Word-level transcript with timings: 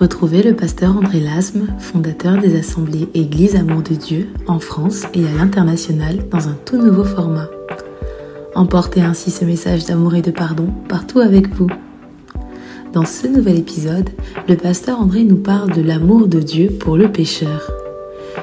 Retrouvez 0.00 0.42
le 0.42 0.56
pasteur 0.56 0.96
André 0.96 1.20
Lasme, 1.20 1.68
fondateur 1.78 2.38
des 2.38 2.58
assemblées 2.58 3.08
Église 3.14 3.54
Amour 3.54 3.82
de 3.82 3.94
Dieu 3.94 4.28
en 4.48 4.58
France 4.58 5.04
et 5.14 5.24
à 5.24 5.32
l'international 5.38 6.28
dans 6.30 6.48
un 6.48 6.56
tout 6.64 6.76
nouveau 6.76 7.04
format. 7.04 7.48
Emportez 8.56 9.02
ainsi 9.02 9.30
ce 9.30 9.44
message 9.44 9.84
d'amour 9.84 10.16
et 10.16 10.22
de 10.22 10.32
pardon 10.32 10.66
partout 10.88 11.20
avec 11.20 11.48
vous. 11.54 11.68
Dans 12.92 13.04
ce 13.04 13.28
nouvel 13.28 13.56
épisode, 13.56 14.10
le 14.48 14.56
pasteur 14.56 15.00
André 15.00 15.22
nous 15.22 15.36
parle 15.36 15.72
de 15.72 15.82
l'amour 15.82 16.26
de 16.26 16.40
Dieu 16.40 16.70
pour 16.70 16.96
le 16.96 17.10
pécheur. 17.12 17.70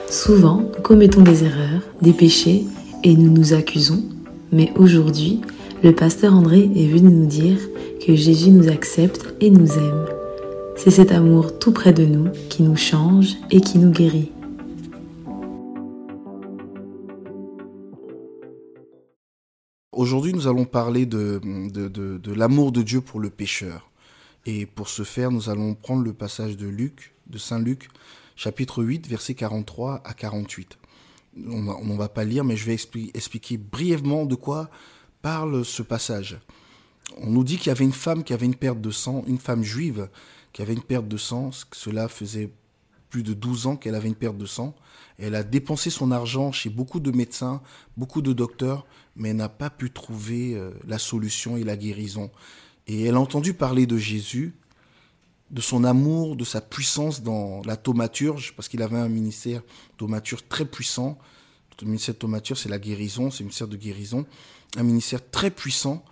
Souvent, 0.09 0.63
nous 0.75 0.81
commettons 0.81 1.21
des 1.21 1.43
erreurs, 1.43 1.81
des 2.01 2.13
péchés, 2.13 2.65
et 3.03 3.15
nous 3.15 3.31
nous 3.31 3.53
accusons, 3.53 4.03
mais 4.53 4.71
aujourd'hui, 4.77 5.41
le 5.83 5.91
pasteur 5.91 6.33
André 6.33 6.69
est 6.75 6.87
venu 6.87 7.11
nous 7.11 7.25
dire 7.25 7.57
que 8.05 8.15
Jésus 8.15 8.51
nous 8.51 8.69
accepte 8.69 9.33
et 9.41 9.49
nous 9.49 9.73
aime. 9.73 10.20
C'est 10.83 10.89
cet 10.89 11.11
amour 11.11 11.59
tout 11.59 11.73
près 11.73 11.93
de 11.93 12.05
nous 12.05 12.31
qui 12.49 12.63
nous 12.63 12.75
change 12.75 13.35
et 13.51 13.61
qui 13.61 13.77
nous 13.77 13.91
guérit. 13.91 14.31
Aujourd'hui, 19.91 20.33
nous 20.33 20.47
allons 20.47 20.65
parler 20.65 21.05
de, 21.05 21.39
de, 21.43 21.87
de 21.87 22.33
l'amour 22.33 22.71
de 22.71 22.81
Dieu 22.81 22.99
pour 22.99 23.19
le 23.19 23.29
pécheur. 23.29 23.91
Et 24.47 24.65
pour 24.65 24.89
ce 24.89 25.03
faire, 25.03 25.29
nous 25.29 25.51
allons 25.51 25.75
prendre 25.75 26.01
le 26.01 26.13
passage 26.13 26.57
de 26.57 26.67
Luc, 26.67 27.13
de 27.27 27.37
Saint 27.37 27.59
Luc, 27.59 27.89
chapitre 28.35 28.83
8, 28.83 29.05
versets 29.07 29.35
43 29.35 30.01
à 30.03 30.13
48. 30.15 30.79
On 31.47 31.61
ne 31.85 31.95
va 31.95 32.09
pas 32.09 32.23
lire, 32.23 32.43
mais 32.43 32.55
je 32.55 32.65
vais 32.65 32.73
expliquer 33.13 33.57
brièvement 33.57 34.25
de 34.25 34.33
quoi 34.33 34.71
parle 35.21 35.63
ce 35.63 35.83
passage. 35.83 36.39
On 37.17 37.29
nous 37.29 37.43
dit 37.43 37.57
qu'il 37.57 37.67
y 37.67 37.69
avait 37.69 37.85
une 37.85 37.91
femme 37.91 38.23
qui 38.23 38.33
avait 38.33 38.47
une 38.47 38.55
perte 38.55 38.81
de 38.81 38.89
sang, 38.89 39.23
une 39.27 39.37
femme 39.37 39.63
juive 39.63 40.09
qui 40.53 40.61
avait 40.61 40.73
une 40.73 40.83
perte 40.83 41.07
de 41.07 41.17
sang. 41.17 41.51
Cela 41.71 42.07
faisait 42.07 42.51
plus 43.09 43.23
de 43.23 43.33
12 43.33 43.67
ans 43.67 43.75
qu'elle 43.75 43.95
avait 43.95 44.07
une 44.07 44.15
perte 44.15 44.37
de 44.37 44.45
sang. 44.45 44.75
Elle 45.17 45.35
a 45.35 45.43
dépensé 45.43 45.89
son 45.89 46.11
argent 46.11 46.51
chez 46.51 46.69
beaucoup 46.69 46.99
de 46.99 47.11
médecins, 47.11 47.61
beaucoup 47.97 48.21
de 48.21 48.33
docteurs, 48.33 48.85
mais 49.15 49.33
n'a 49.33 49.49
pas 49.49 49.69
pu 49.69 49.91
trouver 49.91 50.55
euh, 50.55 50.71
la 50.87 50.97
solution 50.97 51.57
et 51.57 51.63
la 51.63 51.77
guérison. 51.77 52.31
Et 52.87 53.03
elle 53.03 53.15
a 53.15 53.19
entendu 53.19 53.53
parler 53.53 53.85
de 53.85 53.97
Jésus, 53.97 54.55
de 55.51 55.61
son 55.61 55.83
amour, 55.83 56.35
de 56.35 56.45
sa 56.45 56.61
puissance 56.61 57.21
dans 57.21 57.61
la 57.65 57.75
thaumaturge, 57.75 58.53
parce 58.55 58.67
qu'il 58.67 58.81
avait 58.81 58.97
un 58.97 59.09
ministère 59.09 59.61
thaumaturge 59.97 60.43
très 60.49 60.65
puissant. 60.65 61.19
Le 61.81 61.87
ministère 61.87 62.15
thaumaturge, 62.15 62.59
c'est 62.59 62.69
la 62.69 62.77
guérison, 62.77 63.31
c'est 63.31 63.41
un 63.41 63.45
ministère 63.45 63.67
de 63.67 63.75
guérison, 63.75 64.25
un 64.77 64.83
ministère 64.83 65.27
très 65.31 65.49
puissant. 65.49 66.05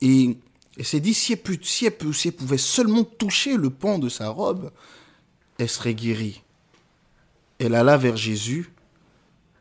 Et 0.00 0.38
elle 0.76 0.84
s'est 0.84 1.00
dit, 1.00 1.14
si 1.14 1.32
elle, 1.32 1.64
si 1.64 1.86
elle 1.86 2.32
pouvait 2.34 2.58
seulement 2.58 3.04
toucher 3.04 3.56
le 3.56 3.70
pan 3.70 3.98
de 3.98 4.08
sa 4.08 4.28
robe, 4.28 4.72
elle 5.58 5.68
serait 5.68 5.94
guérie. 5.94 6.42
Elle 7.58 7.74
alla 7.74 7.96
vers 7.96 8.16
Jésus 8.16 8.70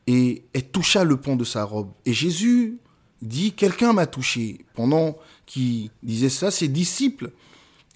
et 0.08 0.44
elle 0.54 0.70
toucha 0.70 1.04
le 1.04 1.18
pan 1.18 1.36
de 1.36 1.46
sa 1.46 1.64
robe. 1.64 1.92
Et 2.06 2.14
Jésus 2.14 2.78
dit, 3.22 3.54
quelqu'un 3.54 3.94
m'a 3.94 4.08
touché. 4.08 4.66
Pendant 4.74 5.18
qu'il 5.46 5.90
disait 6.04 6.30
ça, 6.30 6.52
ses 6.52 6.68
disciples, 6.68 7.32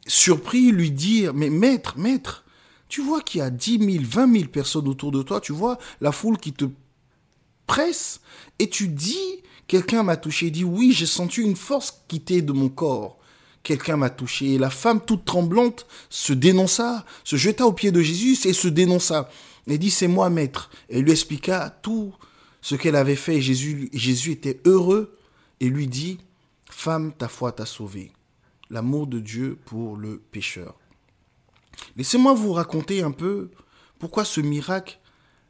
surpris, 0.08 0.72
lui 0.72 0.92
dirent, 0.92 1.34
mais 1.34 1.50
maître, 1.50 1.98
maître, 1.98 2.46
tu 2.88 3.02
vois 3.02 3.22
qu'il 3.22 3.40
y 3.40 3.42
a 3.42 3.50
10 3.50 3.80
000, 3.80 4.04
20 4.04 4.34
000 4.34 4.50
personnes 4.50 4.88
autour 4.88 5.12
de 5.12 5.22
toi, 5.22 5.42
tu 5.42 5.52
vois 5.52 5.78
la 6.02 6.12
foule 6.12 6.38
qui 6.38 6.54
te 6.54 6.66
presse, 7.68 8.22
et 8.58 8.70
tu 8.70 8.88
dis, 8.88 9.44
quelqu'un 9.70 10.04
m'a 10.04 10.18
touché, 10.18 10.50
dit, 10.50 10.66
oui, 10.66 10.92
j'ai 10.92 11.06
senti 11.06 11.42
une 11.42 11.56
force 11.56 12.04
quitter 12.10 12.42
de 12.42 12.52
mon 12.52 12.68
corps. 12.68 13.18
Quelqu'un 13.62 13.98
m'a 13.98 14.10
touché. 14.10 14.56
Et 14.56 14.58
la 14.58 14.72
femme, 14.72 15.00
toute 15.00 15.26
tremblante, 15.26 15.86
se 16.10 16.34
dénonça, 16.34 17.06
se 17.24 17.36
jeta 17.36 17.66
aux 17.66 17.74
pieds 17.74 17.92
de 17.92 18.02
Jésus 18.02 18.36
et 18.48 18.54
se 18.54 18.68
dénonça. 18.68 19.30
Et 19.68 19.78
dit, 19.78 19.92
c'est 19.92 20.08
moi, 20.08 20.30
maître. 20.30 20.72
Et 20.90 21.02
lui 21.02 21.12
expliqua 21.12 21.70
tout 21.70 22.14
ce 22.62 22.76
qu'elle 22.76 22.96
avait 22.96 23.16
fait. 23.16 23.42
Jésus, 23.42 23.90
Jésus 23.94 24.32
était 24.32 24.60
heureux 24.66 25.16
et 25.60 25.70
lui 25.70 25.88
dit, 25.88 26.18
Femme, 26.70 27.14
ta 27.14 27.28
foi 27.28 27.52
t'a 27.52 27.66
sauvée. 27.66 28.12
L'amour 28.72 29.06
de 29.06 29.20
Dieu 29.20 29.58
pour 29.66 29.98
le 29.98 30.18
pécheur. 30.32 30.76
Laissez-moi 31.96 32.34
vous 32.34 32.54
raconter 32.54 33.04
un 33.04 33.12
peu 33.12 33.52
pourquoi 34.00 34.26
ce 34.26 34.42
miracle 34.42 35.00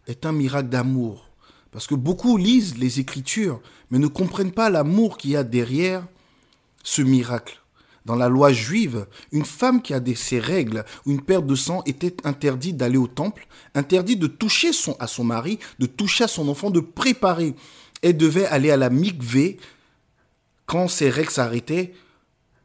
est 0.08 0.26
un 0.26 0.32
miracle 0.34 0.70
d'amour. 0.70 1.29
Parce 1.72 1.88
que 1.88 1.96
beaucoup 1.96 2.38
lisent 2.38 2.78
les 2.78 3.00
Écritures, 3.00 3.62
mais 3.92 4.00
ne 4.00 4.08
comprennent 4.08 4.52
pas 4.52 4.70
l'amour 4.70 5.18
qu'il 5.18 5.36
a 5.36 5.44
derrière 5.44 6.08
ce 6.84 7.02
miracle. 7.02 7.62
Dans 8.06 8.16
la 8.16 8.30
loi 8.30 8.52
juive, 8.52 9.06
une 9.32 9.46
femme 9.46 9.82
qui 9.82 9.94
a 9.94 10.02
ses 10.16 10.40
règles 10.40 10.84
ou 11.06 11.12
une 11.12 11.22
perte 11.22 11.46
de 11.46 11.56
sang 11.56 11.84
était 11.86 12.16
interdite 12.24 12.78
d'aller 12.78 12.98
au 12.98 13.08
temple, 13.08 13.48
interdite 13.76 14.20
de 14.20 14.28
toucher 14.28 14.72
à 15.00 15.06
son 15.06 15.24
mari, 15.24 15.60
de 15.78 15.86
toucher 15.86 16.24
à 16.24 16.28
son 16.28 16.48
enfant, 16.48 16.72
de 16.72 16.80
préparer. 16.80 17.54
Elle 18.02 18.18
devait 18.18 18.48
aller 18.48 18.72
à 18.72 18.78
la 18.78 18.90
mikvé 18.90 19.58
quand 20.66 20.88
ses 20.88 21.10
règles 21.10 21.30
s'arrêtaient 21.30 21.94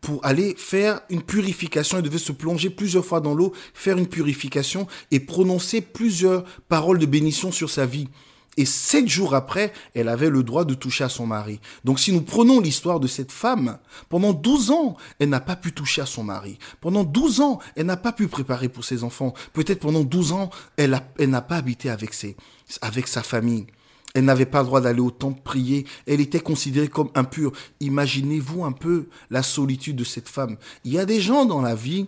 pour 0.00 0.24
aller 0.24 0.54
faire 0.56 1.00
une 1.10 1.22
purification. 1.22 1.98
Elle 1.98 2.04
devait 2.04 2.18
se 2.18 2.32
plonger 2.32 2.70
plusieurs 2.70 3.04
fois 3.04 3.20
dans 3.20 3.34
l'eau, 3.34 3.52
faire 3.74 3.98
une 3.98 4.06
purification 4.06 4.86
et 5.10 5.20
prononcer 5.20 5.80
plusieurs 5.80 6.44
paroles 6.68 6.98
de 6.98 7.06
bénédiction 7.06 7.52
sur 7.52 7.68
sa 7.68 7.86
vie. 7.86 8.08
Et 8.56 8.64
sept 8.64 9.08
jours 9.08 9.34
après, 9.34 9.72
elle 9.94 10.08
avait 10.08 10.30
le 10.30 10.42
droit 10.42 10.64
de 10.64 10.74
toucher 10.74 11.04
à 11.04 11.08
son 11.08 11.26
mari. 11.26 11.60
Donc 11.84 11.98
si 11.98 12.12
nous 12.12 12.22
prenons 12.22 12.60
l'histoire 12.60 13.00
de 13.00 13.06
cette 13.06 13.32
femme, 13.32 13.78
pendant 14.08 14.32
12 14.32 14.70
ans, 14.70 14.96
elle 15.18 15.28
n'a 15.28 15.40
pas 15.40 15.56
pu 15.56 15.72
toucher 15.72 16.02
à 16.02 16.06
son 16.06 16.22
mari. 16.22 16.58
Pendant 16.80 17.04
12 17.04 17.40
ans, 17.40 17.58
elle 17.76 17.86
n'a 17.86 17.96
pas 17.96 18.12
pu 18.12 18.28
préparer 18.28 18.68
pour 18.68 18.84
ses 18.84 19.02
enfants. 19.04 19.34
Peut-être 19.52 19.80
pendant 19.80 20.04
12 20.04 20.32
ans, 20.32 20.50
elle, 20.76 21.00
n'a 21.18 21.40
pas 21.40 21.56
habité 21.56 21.90
avec, 21.90 22.14
ses, 22.14 22.36
avec 22.80 23.08
sa 23.08 23.22
famille. 23.22 23.66
Elle 24.14 24.26
n'avait 24.26 24.46
pas 24.46 24.60
le 24.60 24.66
droit 24.66 24.80
d'aller 24.80 25.00
au 25.00 25.10
temple 25.10 25.40
prier. 25.42 25.86
Elle 26.06 26.20
était 26.20 26.38
considérée 26.38 26.88
comme 26.88 27.10
impure. 27.16 27.52
Imaginez-vous 27.80 28.64
un 28.64 28.72
peu 28.72 29.08
la 29.30 29.42
solitude 29.42 29.96
de 29.96 30.04
cette 30.04 30.28
femme. 30.28 30.56
Il 30.84 30.92
y 30.92 30.98
a 30.98 31.04
des 31.04 31.20
gens 31.20 31.44
dans 31.44 31.60
la 31.60 31.74
vie 31.74 32.06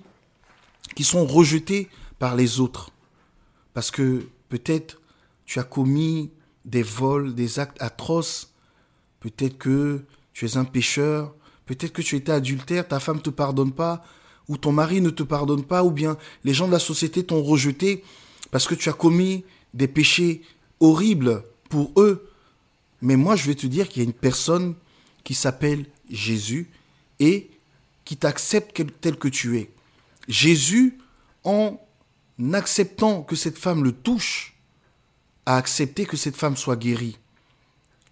qui 0.95 1.03
sont 1.03 1.27
rejetés 1.27 1.89
par 2.21 2.37
les 2.37 2.61
autres. 2.61 2.91
Parce 3.75 3.91
que 3.91 4.29
peut-être 4.49 5.01
tu 5.47 5.59
as 5.59 5.65
commis 5.65 6.31
des 6.65 6.83
vols, 6.83 7.35
des 7.35 7.59
actes 7.59 7.81
atroces. 7.81 8.53
Peut-être 9.21 9.57
que 9.57 10.05
tu 10.33 10.45
es 10.45 10.57
un 10.57 10.65
pécheur. 10.65 11.35
Peut-être 11.65 11.93
que 11.93 12.03
tu 12.03 12.17
étais 12.17 12.33
adultère, 12.33 12.87
ta 12.87 13.01
femme 13.01 13.17
ne 13.17 13.23
te 13.23 13.31
pardonne 13.31 13.73
pas, 13.73 14.05
ou 14.49 14.57
ton 14.57 14.73
mari 14.73 15.01
ne 15.01 15.11
te 15.11 15.23
pardonne 15.23 15.65
pas, 15.65 15.83
ou 15.83 15.91
bien 15.91 16.17
les 16.45 16.55
gens 16.55 16.67
de 16.67 16.73
la 16.73 16.79
société 16.79 17.25
t'ont 17.25 17.43
rejeté 17.43 18.05
parce 18.51 18.69
que 18.69 18.75
tu 18.75 18.89
as 18.89 18.93
commis 18.93 19.45
des 19.75 19.89
péchés 19.89 20.43
horribles 20.79 21.43
pour 21.69 21.93
eux. 21.97 22.29
Mais 23.03 23.17
moi, 23.17 23.35
je 23.35 23.47
vais 23.47 23.55
te 23.55 23.67
dire 23.67 23.89
qu'il 23.89 24.03
y 24.03 24.07
a 24.07 24.09
une 24.09 24.15
personne 24.15 24.75
qui 25.25 25.35
s'appelle 25.35 25.87
Jésus 26.11 26.71
et 27.19 27.51
qui 28.05 28.17
t'accepte 28.17 28.81
tel 29.01 29.17
que 29.17 29.29
tu 29.29 29.59
es. 29.59 29.71
Jésus, 30.29 30.99
en 31.43 31.81
acceptant 32.53 33.23
que 33.23 33.35
cette 33.35 33.59
femme 33.59 33.83
le 33.83 33.93
touche, 33.93 34.56
à 35.47 35.57
accepter 35.57 36.05
que 36.05 36.17
cette 36.17 36.37
femme 36.37 36.57
soit 36.57 36.77
guérie. 36.77 37.19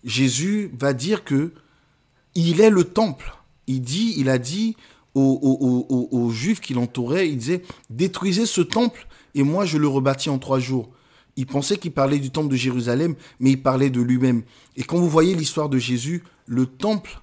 Jésus 0.04 0.70
va 0.78 0.92
dire 0.92 1.24
que 1.24 1.52
il 2.34 2.60
est 2.60 2.70
le 2.70 2.84
temple. 2.84 3.34
Il 3.66 3.80
dit, 3.80 4.14
il 4.16 4.28
a 4.28 4.38
dit 4.38 4.76
aux, 5.14 6.30
Juifs 6.32 6.60
qui 6.60 6.74
l'entouraient, 6.74 7.28
il 7.28 7.38
disait, 7.38 7.62
détruisez 7.90 8.46
ce 8.46 8.60
temple 8.60 9.06
et 9.34 9.42
moi 9.42 9.64
je 9.64 9.78
le 9.78 9.86
rebâtis 9.86 10.30
en 10.30 10.38
trois 10.38 10.58
jours. 10.58 10.90
Il 11.36 11.46
pensait 11.46 11.78
qu'il 11.78 11.92
parlait 11.92 12.18
du 12.18 12.30
temple 12.30 12.48
de 12.48 12.56
Jérusalem, 12.56 13.16
mais 13.40 13.52
il 13.52 13.62
parlait 13.62 13.90
de 13.90 14.00
lui-même. 14.00 14.42
Et 14.76 14.84
quand 14.84 14.98
vous 14.98 15.08
voyez 15.08 15.34
l'histoire 15.34 15.68
de 15.68 15.78
Jésus, 15.78 16.22
le 16.46 16.66
temple 16.66 17.20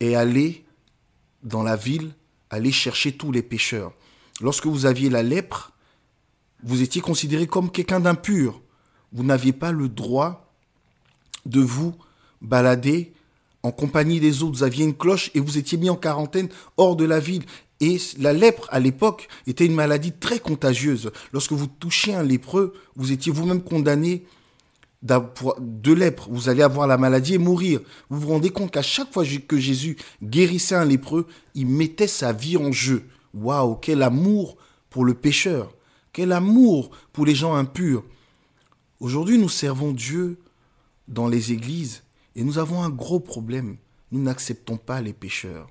est 0.00 0.14
allé 0.14 0.64
dans 1.42 1.62
la 1.62 1.76
ville, 1.76 2.12
aller 2.50 2.70
chercher 2.70 3.12
tous 3.12 3.32
les 3.32 3.42
pécheurs. 3.42 3.92
Lorsque 4.40 4.66
vous 4.66 4.86
aviez 4.86 5.10
la 5.10 5.22
lèpre, 5.22 5.72
vous 6.62 6.82
étiez 6.82 7.00
considéré 7.00 7.46
comme 7.46 7.70
quelqu'un 7.70 8.00
d'impur 8.00 8.60
vous 9.12 9.24
n'aviez 9.24 9.52
pas 9.52 9.72
le 9.72 9.88
droit 9.88 10.52
de 11.44 11.60
vous 11.60 11.94
balader 12.42 13.12
en 13.62 13.70
compagnie 13.70 14.20
des 14.20 14.42
autres. 14.42 14.58
Vous 14.58 14.62
aviez 14.62 14.84
une 14.84 14.96
cloche 14.96 15.30
et 15.34 15.40
vous 15.40 15.58
étiez 15.58 15.78
mis 15.78 15.90
en 15.90 15.96
quarantaine 15.96 16.48
hors 16.76 16.96
de 16.96 17.04
la 17.04 17.20
ville. 17.20 17.44
Et 17.80 17.98
la 18.18 18.32
lèpre, 18.32 18.68
à 18.70 18.80
l'époque, 18.80 19.28
était 19.46 19.66
une 19.66 19.74
maladie 19.74 20.12
très 20.12 20.38
contagieuse. 20.38 21.10
Lorsque 21.32 21.52
vous 21.52 21.66
touchiez 21.66 22.14
un 22.14 22.22
lépreux, 22.22 22.72
vous 22.96 23.12
étiez 23.12 23.32
vous-même 23.32 23.62
condamné 23.62 24.24
de 25.02 25.92
lèpre. 25.92 26.28
Vous 26.30 26.48
allez 26.48 26.62
avoir 26.62 26.86
la 26.86 26.96
maladie 26.96 27.34
et 27.34 27.38
mourir. 27.38 27.80
Vous 28.08 28.20
vous 28.20 28.28
rendez 28.28 28.50
compte 28.50 28.70
qu'à 28.70 28.82
chaque 28.82 29.12
fois 29.12 29.24
que 29.46 29.58
Jésus 29.58 29.96
guérissait 30.22 30.74
un 30.74 30.84
lépreux, 30.84 31.26
il 31.54 31.66
mettait 31.66 32.06
sa 32.06 32.32
vie 32.32 32.56
en 32.56 32.72
jeu. 32.72 33.04
Waouh, 33.34 33.76
quel 33.76 34.02
amour 34.02 34.56
pour 34.88 35.04
le 35.04 35.14
pécheur. 35.14 35.72
Quel 36.12 36.32
amour 36.32 36.90
pour 37.12 37.26
les 37.26 37.34
gens 37.34 37.54
impurs. 37.54 38.02
Aujourd'hui, 38.98 39.38
nous 39.38 39.48
servons 39.48 39.92
Dieu 39.92 40.38
dans 41.06 41.28
les 41.28 41.52
églises 41.52 42.02
et 42.34 42.42
nous 42.42 42.58
avons 42.58 42.82
un 42.82 42.88
gros 42.88 43.20
problème. 43.20 43.76
Nous 44.10 44.22
n'acceptons 44.22 44.78
pas 44.78 45.02
les 45.02 45.12
pécheurs. 45.12 45.68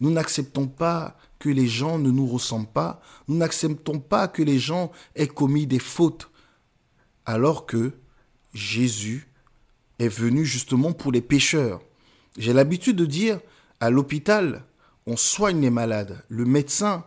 Nous 0.00 0.10
n'acceptons 0.10 0.68
pas 0.68 1.16
que 1.38 1.48
les 1.48 1.66
gens 1.66 1.98
ne 1.98 2.10
nous 2.10 2.26
ressemblent 2.26 2.70
pas. 2.70 3.02
Nous 3.26 3.36
n'acceptons 3.36 3.98
pas 3.98 4.28
que 4.28 4.42
les 4.42 4.58
gens 4.58 4.92
aient 5.16 5.26
commis 5.26 5.66
des 5.66 5.78
fautes. 5.78 6.30
Alors 7.26 7.66
que 7.66 7.92
Jésus 8.54 9.28
est 9.98 10.08
venu 10.08 10.44
justement 10.44 10.92
pour 10.92 11.12
les 11.12 11.20
pécheurs. 11.20 11.82
J'ai 12.38 12.52
l'habitude 12.52 12.96
de 12.96 13.06
dire, 13.06 13.40
à 13.80 13.90
l'hôpital, 13.90 14.64
on 15.06 15.16
soigne 15.16 15.60
les 15.60 15.70
malades. 15.70 16.22
Le 16.28 16.44
médecin, 16.44 17.04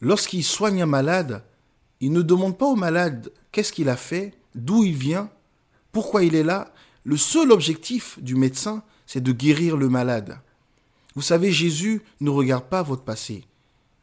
lorsqu'il 0.00 0.44
soigne 0.44 0.82
un 0.82 0.86
malade, 0.86 1.44
il 2.00 2.12
ne 2.12 2.22
demande 2.22 2.58
pas 2.58 2.66
au 2.66 2.76
malade 2.76 3.32
qu'est-ce 3.52 3.72
qu'il 3.72 3.88
a 3.88 3.96
fait, 3.96 4.34
d'où 4.54 4.84
il 4.84 4.94
vient, 4.94 5.30
pourquoi 5.92 6.24
il 6.24 6.34
est 6.34 6.42
là. 6.42 6.72
Le 7.04 7.16
seul 7.16 7.52
objectif 7.52 8.18
du 8.22 8.34
médecin, 8.34 8.82
c'est 9.06 9.22
de 9.22 9.32
guérir 9.32 9.76
le 9.76 9.88
malade. 9.88 10.40
Vous 11.14 11.22
savez, 11.22 11.52
Jésus 11.52 12.02
ne 12.20 12.30
regarde 12.30 12.64
pas 12.64 12.82
votre 12.82 13.04
passé. 13.04 13.44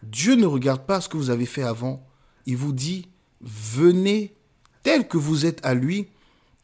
Dieu 0.01 0.35
ne 0.35 0.45
regarde 0.45 0.85
pas 0.85 1.01
ce 1.01 1.09
que 1.09 1.17
vous 1.17 1.29
avez 1.29 1.45
fait 1.45 1.63
avant. 1.63 2.05
Il 2.45 2.57
vous 2.57 2.73
dit, 2.73 3.07
venez 3.41 4.33
tel 4.81 5.07
que 5.07 5.17
vous 5.17 5.45
êtes 5.45 5.63
à 5.65 5.73
lui 5.73 6.07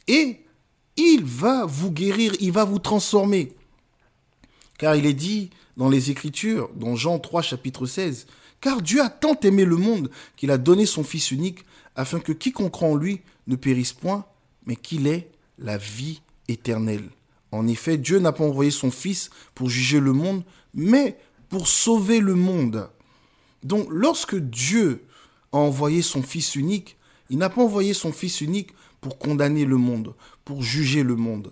et 0.08 0.42
il 0.98 1.24
va 1.24 1.66
vous 1.66 1.92
guérir, 1.92 2.34
il 2.40 2.52
va 2.52 2.66
vous 2.66 2.80
transformer. 2.80 3.54
Car 4.78 4.96
il 4.96 5.06
est 5.06 5.14
dit 5.14 5.52
dans 5.78 5.90
les 5.90 6.12
Écritures, 6.12 6.70
dans 6.76 6.96
Jean 6.96 7.20
3, 7.20 7.42
chapitre 7.42 7.86
16, 7.86 8.26
Car 8.62 8.82
Dieu 8.82 9.02
a 9.02 9.10
tant 9.10 9.40
aimé 9.42 9.66
le 9.66 9.78
monde 9.78 10.10
qu'il 10.36 10.52
a 10.52 10.58
donné 10.58 10.86
son 10.86 11.04
Fils 11.04 11.32
unique, 11.32 11.66
afin 11.96 12.20
que 12.20 12.32
quiconque 12.32 12.72
croit 12.72 12.90
en 12.90 12.96
lui 12.96 13.22
ne 13.48 13.56
périsse 13.56 13.94
point, 13.94 14.26
mais 14.66 14.76
qu'il 14.76 15.08
ait 15.08 15.30
la 15.58 15.78
vie 15.78 16.22
éternelle. 16.48 17.10
En 17.52 17.68
effet, 17.68 17.98
Dieu 17.98 18.20
n'a 18.20 18.32
pas 18.32 18.44
envoyé 18.44 18.72
son 18.72 18.92
Fils 18.92 19.30
pour 19.56 19.70
juger 19.70 20.00
le 20.00 20.14
monde, 20.14 20.44
mais 20.74 21.18
pour 21.50 21.68
sauver 21.68 22.20
le 22.20 22.36
monde. 22.36 22.90
Donc 23.64 23.88
lorsque 23.90 24.36
Dieu 24.36 25.04
a 25.52 25.58
envoyé 25.58 26.02
son 26.02 26.22
Fils 26.22 26.56
unique, 26.56 26.98
il 27.30 27.38
n'a 27.38 27.50
pas 27.50 27.62
envoyé 27.62 27.94
son 27.94 28.12
Fils 28.12 28.42
unique 28.42 28.70
pour 29.02 29.18
condamner 29.18 29.66
le 29.66 29.78
monde, 29.78 30.14
pour 30.46 30.62
juger 30.62 31.04
le 31.04 31.16
monde. 31.16 31.52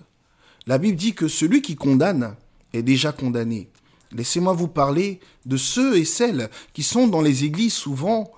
La 0.65 0.77
Bible 0.77 0.97
dit 0.97 1.13
que 1.13 1.27
celui 1.27 1.61
qui 1.61 1.75
condamne 1.75 2.35
est 2.73 2.83
déjà 2.83 3.11
condamné. 3.11 3.69
Laissez-moi 4.11 4.53
vous 4.53 4.67
parler 4.67 5.19
de 5.45 5.57
ceux 5.57 5.97
et 5.97 6.05
celles 6.05 6.49
qui 6.73 6.83
sont 6.83 7.07
dans 7.07 7.21
les 7.21 7.43
églises 7.43 7.73
souvent, 7.73 8.31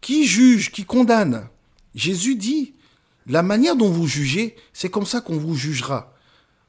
qui 0.00 0.26
jugent, 0.26 0.70
qui 0.70 0.84
condamnent. 0.84 1.48
Jésus 1.94 2.36
dit, 2.36 2.74
la 3.26 3.42
manière 3.42 3.76
dont 3.76 3.90
vous 3.90 4.06
jugez, 4.06 4.56
c'est 4.72 4.90
comme 4.90 5.06
ça 5.06 5.20
qu'on 5.20 5.36
vous 5.36 5.54
jugera. 5.54 6.12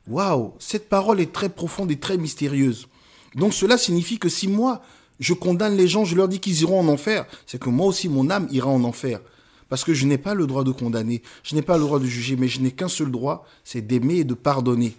Waouh, 0.07 0.53
cette 0.59 0.87
parole 0.87 1.19
est 1.19 1.33
très 1.33 1.49
profonde 1.49 1.91
et 1.91 1.99
très 1.99 2.17
mystérieuse. 2.17 2.87
Donc 3.35 3.53
cela 3.53 3.77
signifie 3.77 4.19
que 4.19 4.29
si 4.29 4.47
moi, 4.47 4.81
je 5.19 5.33
condamne 5.33 5.75
les 5.75 5.87
gens, 5.87 6.05
je 6.05 6.15
leur 6.15 6.27
dis 6.27 6.39
qu'ils 6.39 6.61
iront 6.61 6.79
en 6.79 6.87
enfer, 6.87 7.25
c'est 7.45 7.59
que 7.59 7.69
moi 7.69 7.87
aussi, 7.87 8.09
mon 8.09 8.29
âme 8.29 8.47
ira 8.51 8.69
en 8.69 8.83
enfer. 8.83 9.19
Parce 9.67 9.83
que 9.83 9.93
je 9.93 10.05
n'ai 10.05 10.17
pas 10.17 10.33
le 10.33 10.47
droit 10.47 10.63
de 10.63 10.71
condamner, 10.71 11.21
je 11.43 11.55
n'ai 11.55 11.61
pas 11.61 11.77
le 11.77 11.83
droit 11.83 11.99
de 11.99 12.05
juger, 12.05 12.35
mais 12.35 12.47
je 12.47 12.61
n'ai 12.61 12.71
qu'un 12.71 12.87
seul 12.87 13.11
droit, 13.11 13.45
c'est 13.63 13.81
d'aimer 13.81 14.17
et 14.17 14.23
de 14.23 14.35
pardonner. 14.35 14.95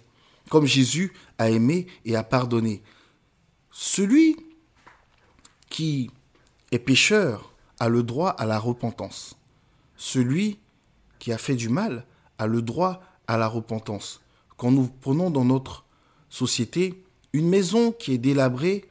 Comme 0.50 0.66
Jésus 0.66 1.12
a 1.38 1.50
aimé 1.50 1.86
et 2.04 2.16
a 2.16 2.22
pardonné. 2.22 2.82
Celui 3.78 4.36
qui 5.68 6.10
est 6.72 6.78
pécheur 6.78 7.52
a 7.78 7.90
le 7.90 8.02
droit 8.02 8.30
à 8.30 8.46
la 8.46 8.58
repentance. 8.58 9.36
Celui 9.98 10.58
qui 11.18 11.30
a 11.30 11.36
fait 11.36 11.56
du 11.56 11.68
mal 11.68 12.06
a 12.38 12.46
le 12.46 12.62
droit 12.62 13.02
à 13.26 13.36
la 13.36 13.46
repentance. 13.46 14.22
Quand 14.56 14.70
nous 14.70 14.88
prenons 15.02 15.28
dans 15.28 15.44
notre 15.44 15.84
société 16.30 17.04
une 17.34 17.50
maison 17.50 17.92
qui 17.92 18.14
est 18.14 18.18
délabrée, 18.18 18.88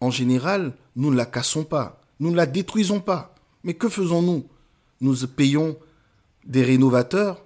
en 0.00 0.12
général, 0.12 0.76
nous 0.94 1.10
ne 1.10 1.16
la 1.16 1.26
cassons 1.26 1.64
pas, 1.64 2.00
nous 2.20 2.30
ne 2.30 2.36
la 2.36 2.46
détruisons 2.46 3.00
pas. 3.00 3.34
Mais 3.64 3.74
que 3.74 3.88
faisons-nous? 3.88 4.46
Nous 5.00 5.26
payons 5.26 5.76
des 6.44 6.62
rénovateurs, 6.62 7.44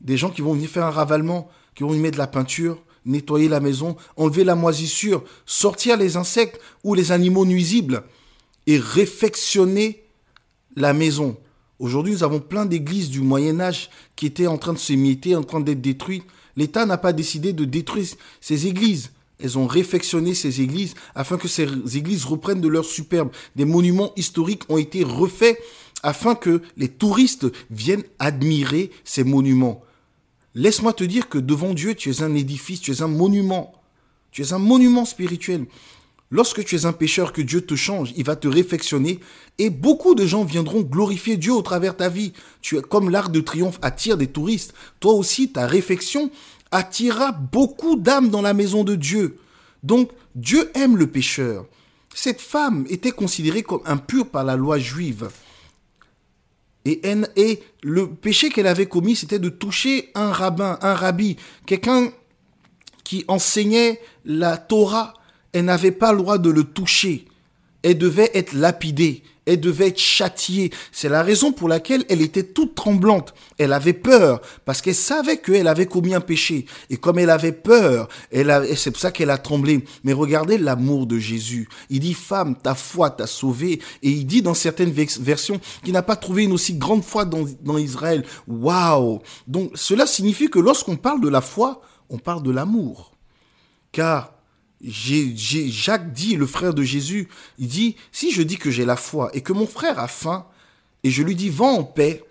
des 0.00 0.16
gens 0.16 0.30
qui 0.30 0.42
vont 0.42 0.54
venir 0.54 0.70
faire 0.70 0.86
un 0.86 0.90
ravalement, 0.90 1.50
qui 1.74 1.82
vont 1.82 1.92
y 1.92 1.98
mettre 1.98 2.18
de 2.18 2.22
la 2.22 2.28
peinture, 2.28 2.80
nettoyer 3.04 3.48
la 3.48 3.60
maison, 3.60 3.96
enlever 4.16 4.44
la 4.44 4.54
moisissure, 4.54 5.24
sortir 5.46 5.96
les 5.96 6.16
insectes 6.16 6.60
ou 6.82 6.94
les 6.94 7.12
animaux 7.12 7.44
nuisibles 7.44 8.02
et 8.66 8.78
réfectionner 8.78 10.04
la 10.76 10.92
maison. 10.92 11.36
Aujourd'hui, 11.78 12.12
nous 12.12 12.24
avons 12.24 12.40
plein 12.40 12.66
d'églises 12.66 13.10
du 13.10 13.20
Moyen 13.20 13.60
Âge 13.60 13.90
qui 14.16 14.26
étaient 14.26 14.46
en 14.46 14.58
train 14.58 14.72
de 14.72 14.78
s'émietter, 14.78 15.36
en 15.36 15.42
train 15.42 15.60
d'être 15.60 15.80
détruites. 15.80 16.24
L'État 16.56 16.86
n'a 16.86 16.98
pas 16.98 17.12
décidé 17.12 17.52
de 17.52 17.64
détruire 17.64 18.06
ces 18.40 18.66
églises. 18.66 19.10
Elles 19.40 19.58
ont 19.58 19.66
réfectionné 19.66 20.34
ces 20.34 20.60
églises 20.60 20.94
afin 21.14 21.36
que 21.36 21.48
ces 21.48 21.66
églises 21.96 22.24
reprennent 22.24 22.60
de 22.60 22.68
leur 22.68 22.84
superbe. 22.84 23.30
Des 23.56 23.64
monuments 23.64 24.12
historiques 24.16 24.62
ont 24.68 24.78
été 24.78 25.02
refaits 25.02 25.58
afin 26.02 26.34
que 26.34 26.62
les 26.76 26.88
touristes 26.88 27.46
viennent 27.70 28.04
admirer 28.18 28.90
ces 29.04 29.24
monuments. 29.24 29.82
Laisse-moi 30.54 30.92
te 30.92 31.04
dire 31.04 31.28
que 31.28 31.38
devant 31.38 31.74
Dieu, 31.74 31.94
tu 31.94 32.10
es 32.10 32.22
un 32.22 32.34
édifice, 32.34 32.80
tu 32.80 32.92
es 32.92 33.02
un 33.02 33.08
monument. 33.08 33.74
Tu 34.30 34.42
es 34.42 34.52
un 34.52 34.58
monument 34.58 35.04
spirituel. 35.04 35.66
Lorsque 36.30 36.64
tu 36.64 36.74
es 36.74 36.86
un 36.86 36.92
pécheur, 36.92 37.32
que 37.32 37.42
Dieu 37.42 37.60
te 37.60 37.76
change, 37.76 38.12
il 38.16 38.24
va 38.24 38.34
te 38.34 38.48
réfectionner 38.48 39.20
et 39.58 39.70
beaucoup 39.70 40.14
de 40.14 40.26
gens 40.26 40.44
viendront 40.44 40.80
glorifier 40.80 41.36
Dieu 41.36 41.52
au 41.52 41.62
travers 41.62 41.92
de 41.92 41.98
ta 41.98 42.08
vie. 42.08 42.32
Tu 42.60 42.76
es 42.76 42.82
comme 42.82 43.10
l'arc 43.10 43.30
de 43.30 43.40
triomphe 43.40 43.78
attire 43.82 44.16
des 44.16 44.26
touristes. 44.26 44.74
Toi 45.00 45.12
aussi, 45.12 45.50
ta 45.50 45.66
réfection 45.66 46.30
attirera 46.70 47.32
beaucoup 47.32 47.96
d'âmes 47.96 48.30
dans 48.30 48.42
la 48.42 48.54
maison 48.54 48.82
de 48.82 48.96
Dieu. 48.96 49.38
Donc, 49.82 50.10
Dieu 50.34 50.70
aime 50.74 50.96
le 50.96 51.06
pécheur. 51.06 51.66
Cette 52.14 52.40
femme 52.40 52.84
était 52.88 53.12
considérée 53.12 53.62
comme 53.62 53.82
impure 53.84 54.28
par 54.28 54.44
la 54.44 54.56
loi 54.56 54.78
juive. 54.78 55.30
Et, 56.84 57.60
le 57.82 58.08
péché 58.08 58.50
qu'elle 58.50 58.66
avait 58.66 58.86
commis, 58.86 59.16
c'était 59.16 59.38
de 59.38 59.48
toucher 59.48 60.10
un 60.14 60.32
rabbin, 60.32 60.78
un 60.82 60.94
rabbi, 60.94 61.36
quelqu'un 61.66 62.10
qui 63.04 63.24
enseignait 63.28 64.00
la 64.24 64.56
Torah. 64.56 65.14
Elle 65.52 65.66
n'avait 65.66 65.92
pas 65.92 66.12
le 66.12 66.18
droit 66.18 66.38
de 66.38 66.50
le 66.50 66.64
toucher. 66.64 67.26
Elle 67.82 67.98
devait 67.98 68.30
être 68.34 68.52
lapidée 68.54 69.22
elle 69.46 69.60
devait 69.60 69.88
être 69.88 69.98
châtiée. 69.98 70.70
C'est 70.92 71.08
la 71.08 71.22
raison 71.22 71.52
pour 71.52 71.68
laquelle 71.68 72.04
elle 72.08 72.22
était 72.22 72.42
toute 72.42 72.74
tremblante. 72.74 73.34
Elle 73.58 73.72
avait 73.72 73.92
peur 73.92 74.40
parce 74.64 74.80
qu'elle 74.80 74.94
savait 74.94 75.38
qu'elle 75.38 75.68
avait 75.68 75.86
commis 75.86 76.14
un 76.14 76.20
péché. 76.20 76.66
Et 76.90 76.96
comme 76.96 77.18
elle 77.18 77.30
avait 77.30 77.52
peur, 77.52 78.08
elle 78.32 78.66
c'est 78.76 78.90
pour 78.90 79.00
ça 79.00 79.12
qu'elle 79.12 79.30
a 79.30 79.38
tremblé. 79.38 79.84
Mais 80.02 80.12
regardez 80.12 80.58
l'amour 80.58 81.06
de 81.06 81.18
Jésus. 81.18 81.68
Il 81.90 82.00
dit, 82.00 82.14
femme, 82.14 82.56
ta 82.56 82.74
foi 82.74 83.10
t'a 83.10 83.26
sauvée. 83.26 83.80
Et 84.02 84.10
il 84.10 84.26
dit 84.26 84.42
dans 84.42 84.54
certaines 84.54 84.92
versions 84.92 85.60
qu'il 85.82 85.92
n'a 85.92 86.02
pas 86.02 86.16
trouvé 86.16 86.44
une 86.44 86.52
aussi 86.52 86.74
grande 86.74 87.04
foi 87.04 87.24
dans, 87.24 87.44
dans 87.62 87.78
Israël. 87.78 88.24
Waouh! 88.48 89.20
Donc 89.46 89.72
cela 89.74 90.06
signifie 90.06 90.48
que 90.48 90.58
lorsqu'on 90.58 90.96
parle 90.96 91.20
de 91.20 91.28
la 91.28 91.40
foi, 91.40 91.82
on 92.10 92.18
parle 92.18 92.42
de 92.42 92.50
l'amour. 92.50 93.12
Car 93.92 94.33
Jacques 94.86 96.12
dit, 96.12 96.36
le 96.36 96.46
frère 96.46 96.74
de 96.74 96.82
Jésus, 96.82 97.28
il 97.58 97.68
dit, 97.68 97.96
si 98.12 98.30
je 98.30 98.42
dis 98.42 98.56
que 98.56 98.70
j'ai 98.70 98.84
la 98.84 98.96
foi 98.96 99.30
et 99.34 99.40
que 99.40 99.52
mon 99.52 99.66
frère 99.66 99.98
a 99.98 100.08
faim, 100.08 100.46
et 101.02 101.10
je 101.10 101.22
lui 101.22 101.34
dis, 101.34 101.48
va 101.48 101.66
en 101.66 101.84
paix, 101.84 102.22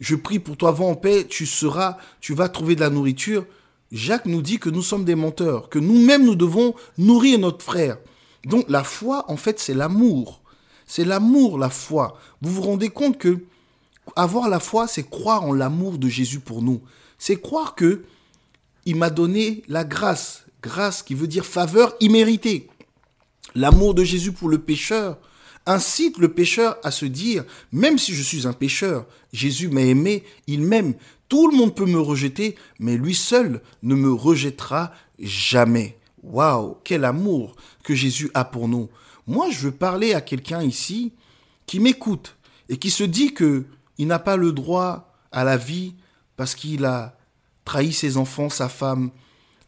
je 0.00 0.14
prie 0.14 0.38
pour 0.38 0.56
toi, 0.56 0.72
va 0.72 0.84
en 0.84 0.94
paix, 0.94 1.26
tu 1.28 1.46
seras, 1.46 1.98
tu 2.20 2.34
vas 2.34 2.48
trouver 2.48 2.74
de 2.74 2.80
la 2.80 2.90
nourriture. 2.90 3.46
Jacques 3.90 4.26
nous 4.26 4.42
dit 4.42 4.58
que 4.58 4.70
nous 4.70 4.82
sommes 4.82 5.04
des 5.04 5.14
menteurs, 5.14 5.68
que 5.68 5.78
nous-mêmes 5.78 6.24
nous 6.24 6.36
devons 6.36 6.74
nourrir 6.98 7.38
notre 7.38 7.64
frère. 7.64 7.98
Donc 8.44 8.66
la 8.68 8.84
foi, 8.84 9.24
en 9.28 9.36
fait, 9.36 9.58
c'est 9.58 9.74
l'amour. 9.74 10.42
C'est 10.86 11.04
l'amour, 11.04 11.58
la 11.58 11.70
foi. 11.70 12.18
Vous 12.40 12.52
vous 12.52 12.62
rendez 12.62 12.90
compte 12.90 13.18
que 13.18 13.38
avoir 14.16 14.48
la 14.48 14.60
foi, 14.60 14.86
c'est 14.86 15.08
croire 15.08 15.44
en 15.44 15.52
l'amour 15.52 15.98
de 15.98 16.08
Jésus 16.08 16.40
pour 16.40 16.62
nous. 16.62 16.80
C'est 17.18 17.40
croire 17.40 17.74
que 17.74 18.04
il 18.84 18.96
m'a 18.96 19.10
donné 19.10 19.62
la 19.68 19.84
grâce, 19.84 20.46
grâce 20.62 21.02
qui 21.02 21.14
veut 21.14 21.26
dire 21.26 21.44
faveur 21.44 21.94
imméritée. 22.00 22.68
L'amour 23.54 23.94
de 23.94 24.04
Jésus 24.04 24.32
pour 24.32 24.48
le 24.48 24.58
pécheur 24.58 25.18
incite 25.66 26.18
le 26.18 26.28
pécheur 26.32 26.78
à 26.82 26.90
se 26.90 27.04
dire, 27.04 27.44
même 27.72 27.98
si 27.98 28.14
je 28.14 28.22
suis 28.22 28.46
un 28.46 28.52
pécheur, 28.52 29.06
Jésus 29.32 29.68
m'a 29.68 29.82
aimé, 29.82 30.24
il 30.46 30.62
m'aime. 30.62 30.94
Tout 31.28 31.50
le 31.50 31.56
monde 31.56 31.74
peut 31.74 31.86
me 31.86 32.00
rejeter, 32.00 32.56
mais 32.78 32.96
lui 32.96 33.14
seul 33.14 33.60
ne 33.82 33.94
me 33.94 34.10
rejettera 34.10 34.92
jamais. 35.18 35.98
Waouh, 36.22 36.78
quel 36.84 37.04
amour 37.04 37.54
que 37.82 37.94
Jésus 37.94 38.30
a 38.34 38.44
pour 38.44 38.68
nous. 38.68 38.88
Moi, 39.26 39.50
je 39.50 39.58
veux 39.60 39.72
parler 39.72 40.14
à 40.14 40.22
quelqu'un 40.22 40.62
ici 40.62 41.12
qui 41.66 41.80
m'écoute 41.80 42.36
et 42.70 42.78
qui 42.78 42.90
se 42.90 43.04
dit 43.04 43.34
que 43.34 43.66
il 43.98 44.06
n'a 44.06 44.18
pas 44.18 44.36
le 44.36 44.52
droit 44.52 45.12
à 45.32 45.44
la 45.44 45.56
vie 45.56 45.94
parce 46.36 46.54
qu'il 46.54 46.84
a 46.84 47.18
trahi 47.64 47.92
ses 47.92 48.16
enfants, 48.16 48.48
sa 48.48 48.68
femme, 48.68 49.10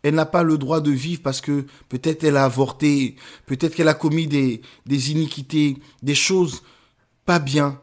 elle 0.02 0.14
n'a 0.14 0.26
pas 0.26 0.42
le 0.42 0.56
droit 0.58 0.80
de 0.80 0.90
vivre 0.90 1.22
parce 1.22 1.40
que 1.40 1.66
peut-être 1.88 2.24
elle 2.24 2.36
a 2.36 2.44
avorté, 2.44 3.16
peut-être 3.46 3.74
qu'elle 3.74 3.88
a 3.88 3.94
commis 3.94 4.26
des, 4.26 4.62
iniquités, 5.10 5.78
des 6.02 6.14
choses 6.14 6.62
pas 7.26 7.38
bien. 7.38 7.80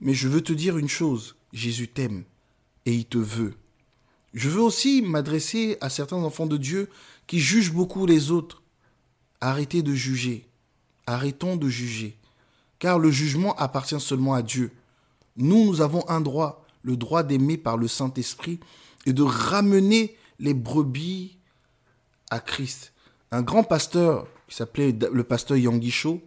Mais 0.00 0.14
je 0.14 0.28
veux 0.28 0.40
te 0.40 0.52
dire 0.52 0.78
une 0.78 0.88
chose, 0.88 1.36
Jésus 1.52 1.88
t'aime 1.88 2.24
et 2.86 2.92
il 2.92 3.04
te 3.04 3.18
veut. 3.18 3.54
Je 4.34 4.48
veux 4.48 4.62
aussi 4.62 5.02
m'adresser 5.02 5.76
à 5.80 5.90
certains 5.90 6.16
enfants 6.16 6.46
de 6.46 6.56
Dieu 6.56 6.88
qui 7.26 7.38
jugent 7.38 7.72
beaucoup 7.72 8.06
les 8.06 8.30
autres. 8.30 8.62
arrêtez 9.40 9.82
de 9.82 9.94
juger. 9.94 10.48
Arrêtons 11.06 11.56
de 11.56 11.68
juger. 11.68 12.16
Car 12.78 12.98
le 12.98 13.10
jugement 13.10 13.54
appartient 13.56 14.00
seulement 14.00 14.34
à 14.34 14.42
Dieu. 14.42 14.72
Nous, 15.36 15.64
nous 15.64 15.80
avons 15.80 16.08
un 16.08 16.20
droit, 16.20 16.64
le 16.82 16.96
droit 16.96 17.22
d'aimer 17.22 17.56
par 17.56 17.76
le 17.76 17.88
Saint-Esprit 17.88 18.58
et 19.06 19.12
de 19.12 19.22
ramener 19.22 20.16
les 20.38 20.54
brebis 20.54 21.36
à 22.32 22.40
Christ. 22.40 22.94
Un 23.30 23.42
grand 23.42 23.62
pasteur 23.62 24.26
qui 24.48 24.56
s'appelait 24.56 24.96
le 25.12 25.22
pasteur 25.22 25.58
Yanguicho 25.58 26.22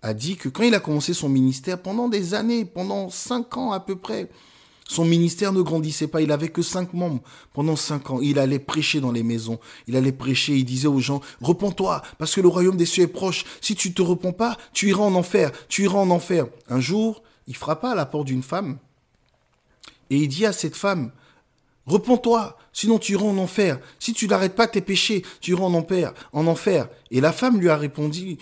a 0.00 0.14
dit 0.14 0.36
que 0.36 0.48
quand 0.48 0.62
il 0.62 0.74
a 0.74 0.80
commencé 0.80 1.12
son 1.12 1.28
ministère, 1.28 1.82
pendant 1.82 2.08
des 2.08 2.32
années, 2.32 2.64
pendant 2.64 3.10
cinq 3.10 3.56
ans 3.58 3.72
à 3.72 3.80
peu 3.80 3.96
près, 3.96 4.30
son 4.88 5.04
ministère 5.04 5.52
ne 5.52 5.60
grandissait 5.60 6.06
pas, 6.06 6.22
il 6.22 6.32
avait 6.32 6.48
que 6.48 6.62
cinq 6.62 6.94
membres. 6.94 7.20
Pendant 7.52 7.76
cinq 7.76 8.10
ans, 8.10 8.20
il 8.22 8.38
allait 8.38 8.58
prêcher 8.58 9.00
dans 9.00 9.12
les 9.12 9.22
maisons, 9.22 9.58
il 9.86 9.96
allait 9.96 10.12
prêcher, 10.12 10.56
il 10.56 10.64
disait 10.64 10.88
aux 10.88 10.98
gens, 10.98 11.20
repens-toi, 11.42 12.00
parce 12.16 12.34
que 12.34 12.40
le 12.40 12.48
royaume 12.48 12.78
des 12.78 12.86
cieux 12.86 13.04
est 13.04 13.06
proche. 13.06 13.44
Si 13.60 13.74
tu 13.74 13.92
te 13.92 14.00
repens 14.00 14.32
pas, 14.32 14.56
tu 14.72 14.88
iras 14.88 15.02
en 15.02 15.14
enfer, 15.14 15.52
tu 15.68 15.84
iras 15.84 15.98
en 15.98 16.08
enfer. 16.08 16.46
Un 16.70 16.80
jour, 16.80 17.22
il 17.46 17.54
frappa 17.54 17.90
à 17.90 17.94
la 17.94 18.06
porte 18.06 18.28
d'une 18.28 18.42
femme, 18.42 18.78
et 20.08 20.16
il 20.16 20.28
dit 20.28 20.46
à 20.46 20.54
cette 20.54 20.76
femme, 20.76 21.10
repens-toi, 21.84 22.56
sinon 22.78 23.00
tu 23.00 23.14
iras 23.14 23.24
en 23.24 23.38
enfer. 23.38 23.80
Si 23.98 24.12
tu 24.12 24.28
n'arrêtes 24.28 24.54
pas 24.54 24.68
tes 24.68 24.80
péchés, 24.80 25.24
tu 25.40 25.50
iras 25.50 25.64
en 25.64 25.74
enfer, 25.74 26.14
en 26.32 26.46
enfer. 26.46 26.88
Et 27.10 27.20
la 27.20 27.32
femme 27.32 27.58
lui 27.58 27.68
a 27.68 27.76
répondu, 27.76 28.38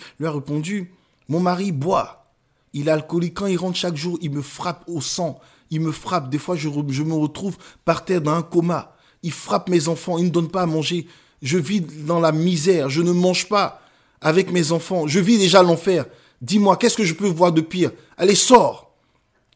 mon 1.27 1.39
mari 1.39 1.71
boit. 1.71 2.31
Il 2.73 2.87
est 2.87 2.91
alcoolique. 2.91 3.33
Quand 3.33 3.47
il 3.47 3.57
rentre 3.57 3.77
chaque 3.77 3.95
jour, 3.95 4.19
il 4.21 4.29
me 4.29 4.43
frappe 4.43 4.83
au 4.85 5.01
sang. 5.01 5.39
Il 5.71 5.81
me 5.81 5.91
frappe. 5.91 6.29
Des 6.29 6.37
fois, 6.37 6.55
je, 6.55 6.69
me 6.69 7.13
retrouve 7.13 7.57
par 7.83 8.05
terre 8.05 8.21
dans 8.21 8.33
un 8.33 8.43
coma. 8.43 8.95
Il 9.23 9.31
frappe 9.31 9.69
mes 9.69 9.87
enfants. 9.87 10.19
Il 10.19 10.25
ne 10.25 10.29
donne 10.29 10.49
pas 10.49 10.61
à 10.61 10.65
manger. 10.67 11.07
Je 11.41 11.57
vis 11.57 11.81
dans 11.81 12.19
la 12.19 12.31
misère. 12.31 12.91
Je 12.91 13.01
ne 13.01 13.13
mange 13.13 13.49
pas 13.49 13.81
avec 14.21 14.51
mes 14.51 14.71
enfants. 14.71 15.07
Je 15.07 15.19
vis 15.19 15.39
déjà 15.39 15.63
l'enfer. 15.63 16.05
Dis-moi, 16.43 16.77
qu'est-ce 16.77 16.97
que 16.97 17.03
je 17.05 17.15
peux 17.15 17.27
voir 17.27 17.51
de 17.51 17.61
pire? 17.61 17.89
Allez, 18.17 18.35
sors 18.35 18.91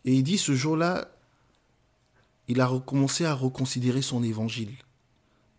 Et 0.06 0.14
il 0.14 0.24
dit, 0.24 0.40
ce 0.40 0.56
jour-là, 0.56 1.08
il 2.52 2.60
a 2.60 2.68
recommencé 2.68 3.24
à 3.24 3.34
reconsidérer 3.34 4.02
son 4.02 4.24
évangile. 4.24 4.74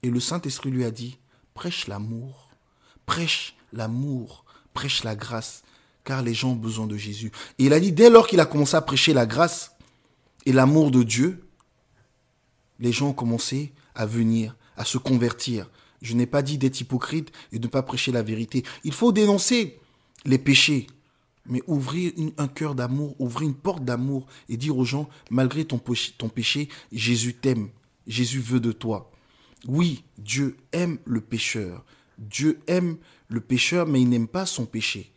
Et 0.03 0.11
le 0.11 0.21
Saint-Esprit 0.21 0.71
lui 0.71 0.85
a 0.85 0.91
dit, 0.91 1.17
prêche 1.55 1.87
l'amour, 1.87 2.51
prêche 3.07 3.57
l'amour, 3.73 4.45
prêche 4.75 5.03
la 5.03 5.17
grâce 5.17 5.63
car 6.05 6.21
les 6.21 6.35
gens 6.35 6.51
ont 6.51 6.57
besoin 6.57 6.87
de 6.87 6.99
Jésus. 6.99 7.33
Et 7.59 7.65
il 7.65 7.73
a 7.73 7.81
dit, 7.81 7.93
dès 7.93 8.11
lors 8.11 8.27
qu'il 8.27 8.41
a 8.41 8.45
commencé 8.45 8.77
à 8.77 8.83
prêcher 8.83 9.15
la 9.15 9.25
grâce 9.25 9.75
et 10.45 10.53
l'amour 10.53 10.91
de 10.91 11.03
Dieu, 11.03 11.43
les 12.79 12.93
gens 12.93 13.09
ont 13.09 13.15
commencé 13.15 13.73
à 13.95 14.05
venir, 14.05 14.55
à 14.77 14.85
se 14.85 14.99
convertir. 14.99 15.71
Je 16.03 16.13
n'ai 16.13 16.27
pas 16.27 16.43
dit 16.43 16.59
d'être 16.59 16.79
hypocrite 16.79 17.33
et 17.53 17.59
de 17.59 17.69
ne 17.69 17.71
pas 17.71 17.83
prêcher 17.83 18.13
la 18.13 18.23
vérité. 18.23 18.65
Il 18.85 18.93
faut 18.93 19.13
dénoncer 19.13 19.81
les 20.27 20.39
péchés, 20.39 20.89
mais 21.47 21.63
ouvrir 21.67 22.13
un 22.39 22.49
cœur 22.49 22.75
d'amour, 22.75 23.17
ouvrir 23.19 23.49
une 23.49 23.55
porte 23.55 23.85
d'amour 23.85 24.27
et 24.49 24.57
dire 24.57 24.77
aux 24.77 24.85
gens, 24.85 25.09
malgré 25.31 25.65
ton 25.65 25.79
péché, 25.79 26.69
Jésus 26.93 27.35
t'aime, 27.35 27.69
Jésus 28.07 28.41
veut 28.41 28.61
de 28.61 28.73
toi. 28.73 29.11
Oui, 29.67 30.05
Dieu 30.19 30.57
aime 30.73 30.99
le 31.05 31.21
pécheur. 31.21 31.85
Dieu 32.19 32.61
aime 32.67 32.97
le 33.29 33.41
pécheur, 33.41 33.87
mais 33.87 34.01
il 34.01 34.09
n'aime 34.09 34.29
pas 34.29 34.47
son 34.47 34.67
péché. 34.67 35.13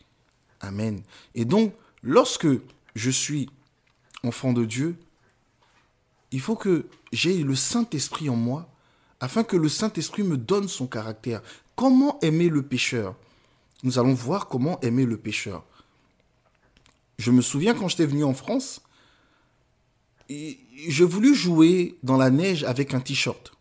Amen. 0.62 1.02
Et 1.36 1.46
donc, 1.46 1.74
lorsque 2.02 2.48
je 2.96 3.10
suis 3.10 3.50
enfant 4.24 4.54
de 4.54 4.66
Dieu, 4.66 4.98
il 6.32 6.42
faut 6.42 6.56
que 6.56 6.88
j'ai 7.12 7.44
le 7.44 7.56
Saint-Esprit 7.56 8.30
en 8.30 8.36
moi, 8.36 8.70
afin 9.20 9.44
que 9.44 9.58
le 9.58 9.70
Saint-Esprit 9.70 10.24
me 10.24 10.38
donne 10.38 10.68
son 10.68 10.88
caractère. 10.88 11.42
Comment 11.76 12.20
aimer 12.22 12.50
le 12.50 12.62
pécheur? 12.62 13.16
Nous 13.84 14.00
allons 14.00 14.14
voir 14.14 14.48
comment 14.48 14.80
aimer 14.82 15.06
le 15.06 15.18
pécheur. 15.18 15.64
Je 17.18 17.32
me 17.32 17.42
souviens 17.42 17.74
quand 17.74 17.88
j'étais 17.88 18.06
venu 18.06 18.24
en 18.24 18.34
France, 18.34 18.82
je 20.30 21.04
voulu 21.04 21.36
jouer 21.36 21.98
dans 22.04 22.18
la 22.18 22.30
neige 22.30 22.64
avec 22.64 22.94
un 22.94 23.00
t-shirt. 23.00 23.54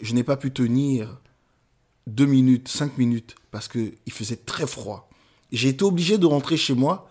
Je 0.00 0.14
n'ai 0.14 0.24
pas 0.24 0.36
pu 0.36 0.52
tenir 0.52 1.20
deux 2.06 2.26
minutes, 2.26 2.68
cinq 2.68 2.98
minutes, 2.98 3.36
parce 3.50 3.68
qu'il 3.68 4.12
faisait 4.12 4.36
très 4.36 4.66
froid 4.66 5.10
j'ai 5.52 5.68
été 5.68 5.84
obligé 5.84 6.18
de 6.18 6.26
rentrer 6.26 6.56
chez 6.56 6.74
moi 6.74 7.08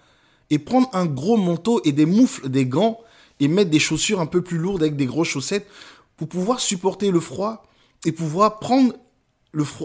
et 0.49 0.59
prendre 0.59 0.89
un 0.93 1.05
gros 1.05 1.37
manteau 1.37 1.81
et 1.83 1.91
des 1.91 2.05
moufles, 2.05 2.49
des 2.49 2.65
gants 2.65 2.99
et 3.39 3.47
mettre 3.47 3.69
des 3.69 3.79
chaussures 3.79 4.19
un 4.19 4.25
peu 4.25 4.41
plus 4.41 4.57
lourdes 4.57 4.81
avec 4.81 4.95
des 4.95 5.05
grosses 5.05 5.29
chaussettes 5.29 5.67
pour 6.17 6.27
pouvoir 6.27 6.59
supporter 6.59 7.11
le 7.11 7.19
froid 7.19 7.65
et 8.05 8.11
pouvoir 8.11 8.59
prendre 8.59 8.93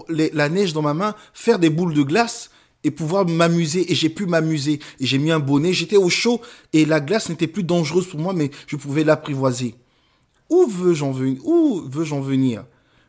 la 0.08 0.48
neige 0.48 0.72
dans 0.72 0.82
ma 0.82 0.94
main, 0.94 1.14
faire 1.32 1.58
des 1.58 1.70
boules 1.70 1.94
de 1.94 2.02
glace 2.02 2.50
et 2.84 2.90
pouvoir 2.90 3.26
m'amuser. 3.26 3.90
Et 3.90 3.94
j'ai 3.94 4.10
pu 4.10 4.26
m'amuser. 4.26 4.78
Et 5.00 5.06
j'ai 5.06 5.18
mis 5.18 5.32
un 5.32 5.40
bonnet, 5.40 5.72
j'étais 5.72 5.96
au 5.96 6.08
chaud 6.10 6.40
et 6.72 6.84
la 6.84 7.00
glace 7.00 7.28
n'était 7.28 7.46
plus 7.46 7.64
dangereuse 7.64 8.06
pour 8.06 8.20
moi, 8.20 8.32
mais 8.32 8.50
je 8.66 8.76
pouvais 8.76 9.02
l'apprivoiser. 9.02 9.74
Où 10.50 10.66
veux-je 10.66 11.02
en 11.02 11.10
venir? 11.10 11.44
Où 11.44 11.82
veux-je 11.90 12.14
en 12.14 12.20
venir? 12.20 12.64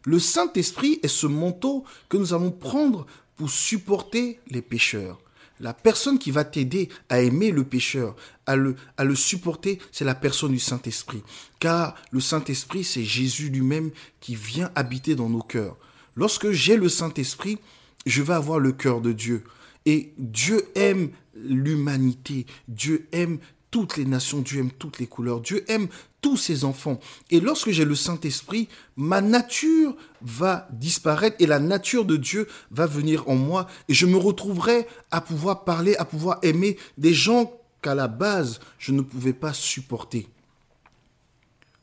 Le 0.05 0.19
Saint-Esprit 0.19 0.99
est 1.03 1.07
ce 1.07 1.27
manteau 1.27 1.83
que 2.09 2.17
nous 2.17 2.33
allons 2.33 2.51
prendre 2.51 3.05
pour 3.35 3.49
supporter 3.49 4.39
les 4.49 4.61
pécheurs. 4.61 5.19
La 5.59 5.73
personne 5.73 6.19
qui 6.19 6.31
va 6.31 6.43
t'aider 6.43 6.89
à 7.07 7.21
aimer 7.21 7.51
le 7.51 7.63
pécheur, 7.63 8.15
à 8.45 8.55
le, 8.55 8.75
à 8.97 9.05
le 9.05 9.15
supporter, 9.15 9.79
c'est 9.91 10.03
la 10.03 10.15
personne 10.15 10.51
du 10.51 10.59
Saint-Esprit. 10.59 11.23
Car 11.59 11.95
le 12.11 12.19
Saint-Esprit, 12.19 12.83
c'est 12.83 13.03
Jésus 13.03 13.49
lui-même 13.49 13.91
qui 14.19 14.35
vient 14.35 14.69
habiter 14.75 15.15
dans 15.15 15.29
nos 15.29 15.41
cœurs. 15.41 15.77
Lorsque 16.15 16.51
j'ai 16.51 16.75
le 16.75 16.89
Saint-Esprit, 16.89 17.57
je 18.05 18.21
vais 18.21 18.33
avoir 18.33 18.59
le 18.59 18.73
cœur 18.73 19.01
de 19.01 19.11
Dieu. 19.11 19.43
Et 19.85 20.13
Dieu 20.17 20.63
aime 20.75 21.11
l'humanité. 21.35 22.45
Dieu 22.67 23.07
aime 23.11 23.39
toutes 23.71 23.97
les 23.97 24.05
nations, 24.05 24.39
Dieu 24.39 24.61
aime 24.61 24.71
toutes 24.71 24.99
les 24.99 25.07
couleurs, 25.07 25.41
Dieu 25.41 25.69
aime 25.69 25.89
tous 26.21 26.37
ses 26.37 26.63
enfants. 26.63 26.99
Et 27.29 27.39
lorsque 27.39 27.71
j'ai 27.71 27.83
le 27.83 27.93
Saint-Esprit, 27.93 28.69
ma 28.95 29.19
nature 29.21 29.95
va 30.21 30.67
disparaître 30.71 31.35
et 31.39 31.45
la 31.45 31.59
nature 31.59 32.05
de 32.05 32.15
Dieu 32.15 32.47
va 32.71 32.87
venir 32.87 33.27
en 33.27 33.35
moi 33.35 33.67
et 33.89 33.93
je 33.93 34.05
me 34.05 34.17
retrouverai 34.17 34.87
à 35.11 35.21
pouvoir 35.21 35.65
parler, 35.65 35.95
à 35.97 36.05
pouvoir 36.05 36.39
aimer 36.41 36.77
des 36.97 37.13
gens 37.13 37.51
qu'à 37.81 37.95
la 37.95 38.07
base 38.07 38.59
je 38.79 38.91
ne 38.91 39.01
pouvais 39.01 39.33
pas 39.33 39.53
supporter. 39.53 40.27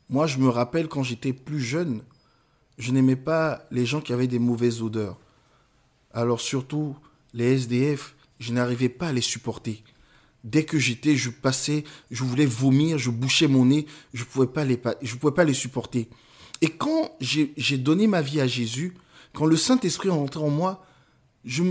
Moi, 0.08 0.26
je 0.26 0.38
me 0.38 0.48
rappelle 0.48 0.88
quand 0.88 1.02
j'étais 1.02 1.32
plus 1.32 1.60
jeune, 1.60 2.02
je 2.78 2.90
n'aimais 2.92 3.16
pas 3.16 3.66
les 3.70 3.86
gens 3.86 4.00
qui 4.00 4.12
avaient 4.12 4.26
des 4.26 4.38
mauvaises 4.38 4.82
odeurs. 4.82 5.18
Alors 6.12 6.40
surtout 6.40 6.96
les 7.34 7.58
SDF, 7.58 8.14
je 8.38 8.52
n'arrivais 8.52 8.88
pas 8.88 9.08
à 9.08 9.12
les 9.12 9.20
supporter. 9.20 9.82
Dès 10.44 10.64
que 10.64 10.78
j'étais, 10.78 11.16
je 11.16 11.30
passais, 11.30 11.84
je 12.10 12.24
voulais 12.24 12.46
vomir, 12.46 12.98
je 12.98 13.10
bouchais 13.10 13.46
mon 13.46 13.66
nez, 13.66 13.86
je 14.12 14.22
ne 14.22 14.26
pouvais, 14.26 14.46
pas 14.46 14.64
les, 14.64 14.76
pouvais 14.76 15.34
pas 15.34 15.44
les 15.44 15.54
supporter. 15.54 16.08
Et 16.60 16.68
quand 16.68 17.16
j'ai 17.20 17.78
donné 17.78 18.06
ma 18.06 18.22
vie 18.22 18.40
à 18.40 18.46
Jésus, 18.46 18.94
quand 19.34 19.46
le 19.46 19.56
Saint-Esprit 19.56 20.08
est 20.08 20.12
rentré 20.12 20.40
en 20.40 20.50
moi, 20.50 20.84
je, 21.44 21.62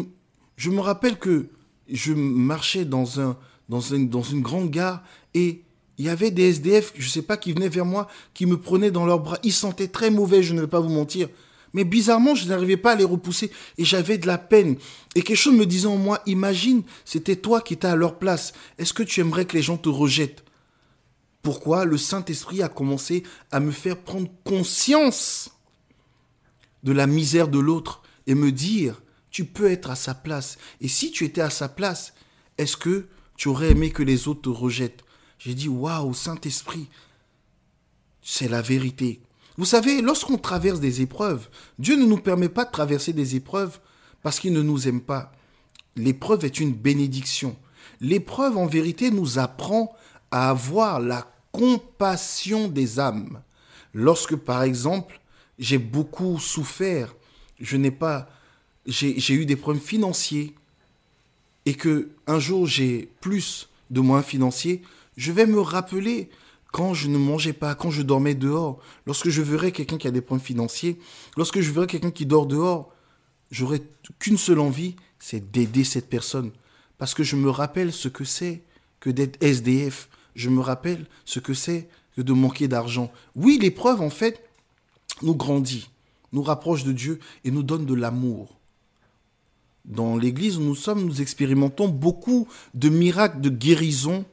je 0.56 0.70
me 0.70 0.80
rappelle 0.80 1.20
que 1.20 1.50
je 1.90 2.14
marchais 2.14 2.86
dans, 2.86 3.20
un, 3.20 3.38
dans, 3.70 3.82
une, 3.82 4.10
dans 4.10 4.24
une 4.24 4.42
grande 4.42 4.70
gare 4.70 5.04
et 5.34 5.64
il 5.98 6.06
y 6.06 6.10
avait 6.10 6.32
des 6.32 6.50
SDF, 6.50 6.94
je 6.96 7.06
ne 7.06 7.10
sais 7.10 7.22
pas, 7.22 7.38
qui 7.38 7.54
venaient 7.54 7.70
vers 7.70 7.86
moi, 7.86 8.08
qui 8.34 8.46
me 8.46 8.58
prenaient 8.58 8.92
dans 8.92 9.06
leurs 9.06 9.20
bras. 9.20 9.38
Ils 9.44 9.54
sentaient 9.54 9.88
très 9.88 10.10
mauvais, 10.10 10.42
je 10.42 10.54
ne 10.54 10.62
vais 10.62 10.68
pas 10.68 10.80
vous 10.80 10.90
mentir. 10.90 11.28
Mais 11.74 11.84
bizarrement, 11.84 12.36
je 12.36 12.48
n'arrivais 12.48 12.78
pas 12.78 12.94
à 12.94 12.96
les 12.96 13.04
repousser 13.04 13.52
et 13.78 13.86
j'avais 13.86 14.18
de 14.18 14.28
la 14.28 14.38
peine. 14.38 14.78
Et 15.16 15.22
quelque 15.22 15.38
chose 15.38 15.56
me 15.56 15.66
disait 15.66 15.88
en 15.88 15.98
moi, 15.98 16.22
imagine, 16.26 16.84
c'était 17.06 17.36
toi 17.36 17.62
qui 17.62 17.76
étais 17.76 17.88
à 17.88 17.96
leur 17.96 18.20
place. 18.20 18.54
Est-ce 18.78 18.94
que 18.94 19.04
tu 19.04 19.20
aimerais 19.22 19.46
que 19.46 19.56
les 19.56 19.64
gens 19.64 19.78
te 19.78 19.90
rejettent? 19.90 20.44
Pourquoi 21.42 21.86
le 21.86 21.98
Saint-Esprit 21.98 22.62
a 22.62 22.70
commencé 22.70 23.24
à 23.52 23.60
me 23.60 23.72
faire 23.72 23.98
prendre 23.98 24.30
conscience 24.44 25.52
de 26.84 26.92
la 26.92 27.08
misère 27.08 27.48
de 27.48 27.60
l'autre 27.60 28.04
et 28.28 28.36
me 28.36 28.52
dire, 28.52 29.02
tu 29.32 29.46
peux 29.46 29.72
être 29.72 29.90
à 29.90 29.96
sa 29.96 30.14
place. 30.14 30.58
Et 30.82 30.88
si 30.88 31.12
tu 31.12 31.26
étais 31.26 31.42
à 31.42 31.50
sa 31.50 31.70
place, 31.70 32.14
est-ce 32.58 32.78
que 32.78 33.08
tu 33.38 33.48
aurais 33.48 33.72
aimé 33.72 33.92
que 33.92 34.04
les 34.04 34.28
autres 34.28 34.42
te 34.42 34.50
rejettent? 34.50 35.04
J'ai 35.40 35.56
dit, 35.56 35.70
waouh, 35.70 36.14
Saint-Esprit, 36.14 36.90
c'est 38.22 38.48
la 38.48 38.62
vérité. 38.62 39.22
Vous 39.62 39.68
savez, 39.68 40.02
lorsqu'on 40.02 40.40
traverse 40.40 40.80
des 40.80 41.02
épreuves, 41.04 41.48
Dieu 41.78 41.96
ne 41.96 42.08
nous 42.08 42.18
permet 42.18 42.50
pas 42.50 42.66
de 42.66 42.72
traverser 42.72 43.14
des 43.14 43.36
épreuves 43.36 43.80
parce 44.24 44.40
qu'il 44.40 44.54
ne 44.54 44.64
nous 44.64 44.88
aime 44.88 45.02
pas. 45.02 45.32
L'épreuve 45.96 46.46
est 46.46 46.60
une 46.60 46.74
bénédiction. 46.74 47.56
L'épreuve, 48.00 48.58
en 48.58 48.66
vérité, 48.66 49.12
nous 49.12 49.38
apprend 49.38 49.96
à 50.32 50.50
avoir 50.50 51.00
la 51.00 51.32
compassion 51.52 52.70
des 52.70 53.00
âmes. 53.00 53.44
Lorsque, 53.94 54.36
par 54.36 54.64
exemple, 54.64 55.22
j'ai 55.60 55.78
beaucoup 55.78 56.40
souffert, 56.40 57.14
je 57.60 57.78
n'ai 57.78 57.92
pas, 57.92 58.30
j'ai 58.88 59.36
eu 59.36 59.46
des 59.46 59.58
problèmes 59.58 59.84
financiers, 59.84 60.56
et 61.68 61.76
que 61.76 62.10
un 62.26 62.40
jour 62.40 62.66
j'ai 62.66 63.12
plus 63.22 63.70
de 63.92 64.00
moyens 64.02 64.28
financiers, 64.28 64.82
je 65.18 65.32
vais 65.32 65.46
me 65.46 65.62
rappeler 65.62 66.32
quand 66.72 66.94
je 66.94 67.08
ne 67.08 67.18
mangeais 67.18 67.54
pas, 67.54 67.76
quand 67.76 67.92
je 67.92 68.02
dormais 68.02 68.36
dehors, 68.36 68.80
lorsque 69.06 69.30
je 69.30 69.42
verrais 69.42 69.72
quelqu'un 69.72 69.98
qui 69.98 70.08
a 70.08 70.12
des 70.12 70.22
problèmes 70.22 70.46
financiers, 70.46 71.00
lorsque 71.38 71.60
je 71.60 71.72
verrais 71.72 71.88
quelqu'un 71.88 72.12
qui 72.12 72.26
dort 72.26 72.46
dehors, 72.46 72.94
j'aurais 73.52 73.82
qu'une 74.20 74.38
seule 74.38 74.60
envie, 74.60 74.96
c'est 75.20 75.52
d'aider 75.52 75.84
cette 75.84 76.10
personne. 76.10 76.52
Parce 76.98 77.14
que 77.14 77.24
je 77.24 77.36
me 77.36 77.50
rappelle 77.50 77.92
ce 77.92 78.08
que 78.08 78.24
c'est 78.24 78.62
que 79.00 79.10
d'être 79.10 79.42
SDF. 79.44 80.08
Je 80.36 80.50
me 80.50 80.62
rappelle 80.62 81.06
ce 81.26 81.40
que 81.40 81.54
c'est 81.54 81.90
que 82.16 82.22
de 82.22 82.34
manquer 82.34 82.68
d'argent. 82.68 83.12
Oui, 83.36 83.58
l'épreuve, 83.62 84.02
en 84.02 84.10
fait, 84.10 84.48
nous 85.22 85.36
grandit, 85.36 85.90
nous 86.32 86.44
rapproche 86.44 86.84
de 86.84 86.94
Dieu 86.94 87.20
et 87.44 87.52
nous 87.52 87.64
donne 87.64 87.86
de 87.86 87.94
l'amour. 87.94 88.58
Dans 89.86 90.16
l'église 90.16 90.58
où 90.58 90.62
nous 90.62 90.76
sommes, 90.76 91.04
nous 91.04 91.22
expérimentons 91.22 91.88
beaucoup 91.88 92.48
de 92.74 92.90
miracles 92.90 93.42
de 93.42 93.50
guérison 93.50 94.26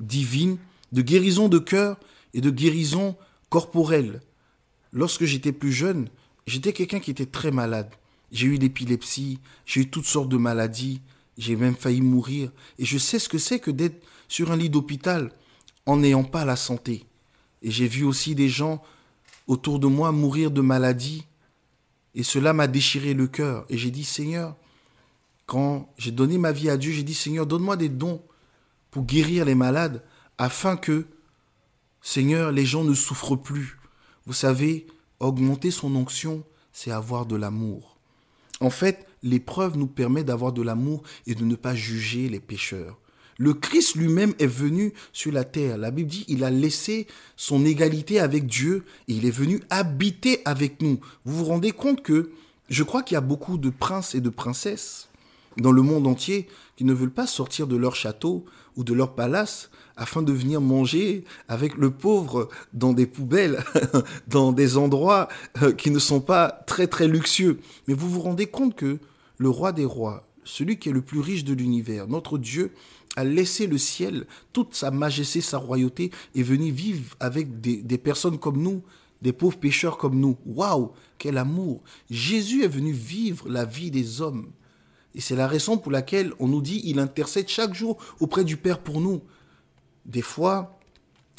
divine, 0.00 0.58
de 0.96 1.02
guérison 1.02 1.50
de 1.50 1.58
cœur 1.58 2.00
et 2.32 2.40
de 2.40 2.48
guérison 2.48 3.16
corporelle. 3.50 4.22
Lorsque 4.92 5.26
j'étais 5.26 5.52
plus 5.52 5.70
jeune, 5.70 6.08
j'étais 6.46 6.72
quelqu'un 6.72 7.00
qui 7.00 7.10
était 7.10 7.26
très 7.26 7.50
malade. 7.50 7.90
J'ai 8.32 8.46
eu 8.46 8.54
l'épilepsie, 8.54 9.38
j'ai 9.66 9.82
eu 9.82 9.90
toutes 9.90 10.06
sortes 10.06 10.30
de 10.30 10.38
maladies, 10.38 11.02
j'ai 11.36 11.54
même 11.54 11.76
failli 11.76 12.00
mourir. 12.00 12.50
Et 12.78 12.86
je 12.86 12.96
sais 12.96 13.18
ce 13.18 13.28
que 13.28 13.36
c'est 13.36 13.58
que 13.58 13.70
d'être 13.70 14.02
sur 14.26 14.50
un 14.50 14.56
lit 14.56 14.70
d'hôpital 14.70 15.32
en 15.84 15.98
n'ayant 15.98 16.24
pas 16.24 16.46
la 16.46 16.56
santé. 16.56 17.04
Et 17.60 17.70
j'ai 17.70 17.88
vu 17.88 18.02
aussi 18.02 18.34
des 18.34 18.48
gens 18.48 18.82
autour 19.46 19.78
de 19.78 19.86
moi 19.86 20.12
mourir 20.12 20.50
de 20.50 20.62
maladies. 20.62 21.24
Et 22.14 22.22
cela 22.22 22.54
m'a 22.54 22.68
déchiré 22.68 23.12
le 23.12 23.26
cœur. 23.26 23.66
Et 23.68 23.76
j'ai 23.76 23.90
dit, 23.90 24.04
Seigneur, 24.04 24.56
quand 25.44 25.92
j'ai 25.98 26.10
donné 26.10 26.38
ma 26.38 26.52
vie 26.52 26.70
à 26.70 26.78
Dieu, 26.78 26.92
j'ai 26.92 27.02
dit, 27.02 27.12
Seigneur, 27.12 27.46
donne-moi 27.46 27.76
des 27.76 27.90
dons 27.90 28.22
pour 28.90 29.04
guérir 29.04 29.44
les 29.44 29.54
malades, 29.54 30.02
afin 30.38 30.76
que, 30.76 31.06
Seigneur, 32.02 32.52
les 32.52 32.66
gens 32.66 32.84
ne 32.84 32.94
souffrent 32.94 33.36
plus. 33.36 33.78
Vous 34.26 34.32
savez, 34.32 34.86
augmenter 35.20 35.70
son 35.70 35.94
onction, 35.96 36.44
c'est 36.72 36.90
avoir 36.90 37.26
de 37.26 37.36
l'amour. 37.36 37.96
En 38.60 38.70
fait, 38.70 39.06
l'épreuve 39.22 39.76
nous 39.76 39.86
permet 39.86 40.24
d'avoir 40.24 40.52
de 40.52 40.62
l'amour 40.62 41.02
et 41.26 41.34
de 41.34 41.44
ne 41.44 41.56
pas 41.56 41.74
juger 41.74 42.28
les 42.28 42.40
pécheurs. 42.40 42.98
Le 43.38 43.52
Christ 43.52 43.96
lui-même 43.96 44.34
est 44.38 44.46
venu 44.46 44.94
sur 45.12 45.30
la 45.30 45.44
terre. 45.44 45.76
La 45.76 45.90
Bible 45.90 46.08
dit, 46.08 46.24
il 46.28 46.42
a 46.42 46.50
laissé 46.50 47.06
son 47.36 47.66
égalité 47.66 48.18
avec 48.18 48.46
Dieu 48.46 48.84
et 49.08 49.12
il 49.12 49.26
est 49.26 49.30
venu 49.30 49.60
habiter 49.68 50.40
avec 50.46 50.80
nous. 50.80 51.00
Vous 51.24 51.36
vous 51.36 51.44
rendez 51.44 51.72
compte 51.72 52.02
que 52.02 52.30
je 52.70 52.82
crois 52.82 53.02
qu'il 53.02 53.14
y 53.14 53.18
a 53.18 53.22
beaucoup 53.22 53.58
de 53.58 53.68
princes 53.68 54.14
et 54.14 54.22
de 54.22 54.30
princesses 54.30 55.08
dans 55.58 55.72
le 55.72 55.82
monde 55.82 56.06
entier 56.06 56.48
qui 56.76 56.84
ne 56.84 56.94
veulent 56.94 57.10
pas 57.10 57.26
sortir 57.26 57.66
de 57.66 57.76
leur 57.76 57.94
château 57.94 58.44
ou 58.76 58.84
de 58.84 58.94
leur 58.94 59.14
palace 59.14 59.70
afin 59.96 60.22
de 60.22 60.32
venir 60.32 60.60
manger 60.60 61.24
avec 61.48 61.76
le 61.76 61.90
pauvre 61.90 62.48
dans 62.72 62.92
des 62.92 63.06
poubelles, 63.06 63.64
dans 64.28 64.52
des 64.52 64.76
endroits 64.76 65.28
euh, 65.62 65.72
qui 65.72 65.90
ne 65.90 65.98
sont 65.98 66.20
pas 66.20 66.50
très 66.66 66.86
très 66.86 67.08
luxueux. 67.08 67.60
Mais 67.88 67.94
vous 67.94 68.10
vous 68.10 68.20
rendez 68.20 68.46
compte 68.46 68.76
que 68.76 68.98
le 69.38 69.48
roi 69.48 69.72
des 69.72 69.84
rois, 69.84 70.24
celui 70.44 70.78
qui 70.78 70.90
est 70.90 70.92
le 70.92 71.02
plus 71.02 71.20
riche 71.20 71.44
de 71.44 71.54
l'univers, 71.54 72.06
notre 72.08 72.38
Dieu, 72.38 72.72
a 73.16 73.24
laissé 73.24 73.66
le 73.66 73.78
ciel, 73.78 74.26
toute 74.52 74.74
sa 74.74 74.90
majesté, 74.90 75.40
sa 75.40 75.56
royauté, 75.56 76.10
et 76.34 76.42
venu 76.42 76.70
vivre 76.70 77.16
avec 77.18 77.62
des, 77.62 77.78
des 77.78 77.98
personnes 77.98 78.38
comme 78.38 78.60
nous, 78.60 78.82
des 79.22 79.32
pauvres 79.32 79.58
pécheurs 79.58 79.96
comme 79.96 80.20
nous. 80.20 80.36
Waouh, 80.44 80.92
quel 81.16 81.38
amour 81.38 81.82
Jésus 82.10 82.62
est 82.62 82.68
venu 82.68 82.92
vivre 82.92 83.48
la 83.48 83.64
vie 83.64 83.90
des 83.90 84.20
hommes. 84.20 84.50
Et 85.16 85.20
c'est 85.20 85.34
la 85.34 85.48
raison 85.48 85.78
pour 85.78 85.90
laquelle 85.90 86.32
on 86.38 86.46
nous 86.46 86.60
dit, 86.60 86.80
il 86.84 87.00
intercède 87.00 87.48
chaque 87.48 87.74
jour 87.74 87.96
auprès 88.20 88.44
du 88.44 88.56
Père 88.56 88.78
pour 88.78 89.00
nous. 89.00 89.22
Des 90.04 90.22
fois, 90.22 90.78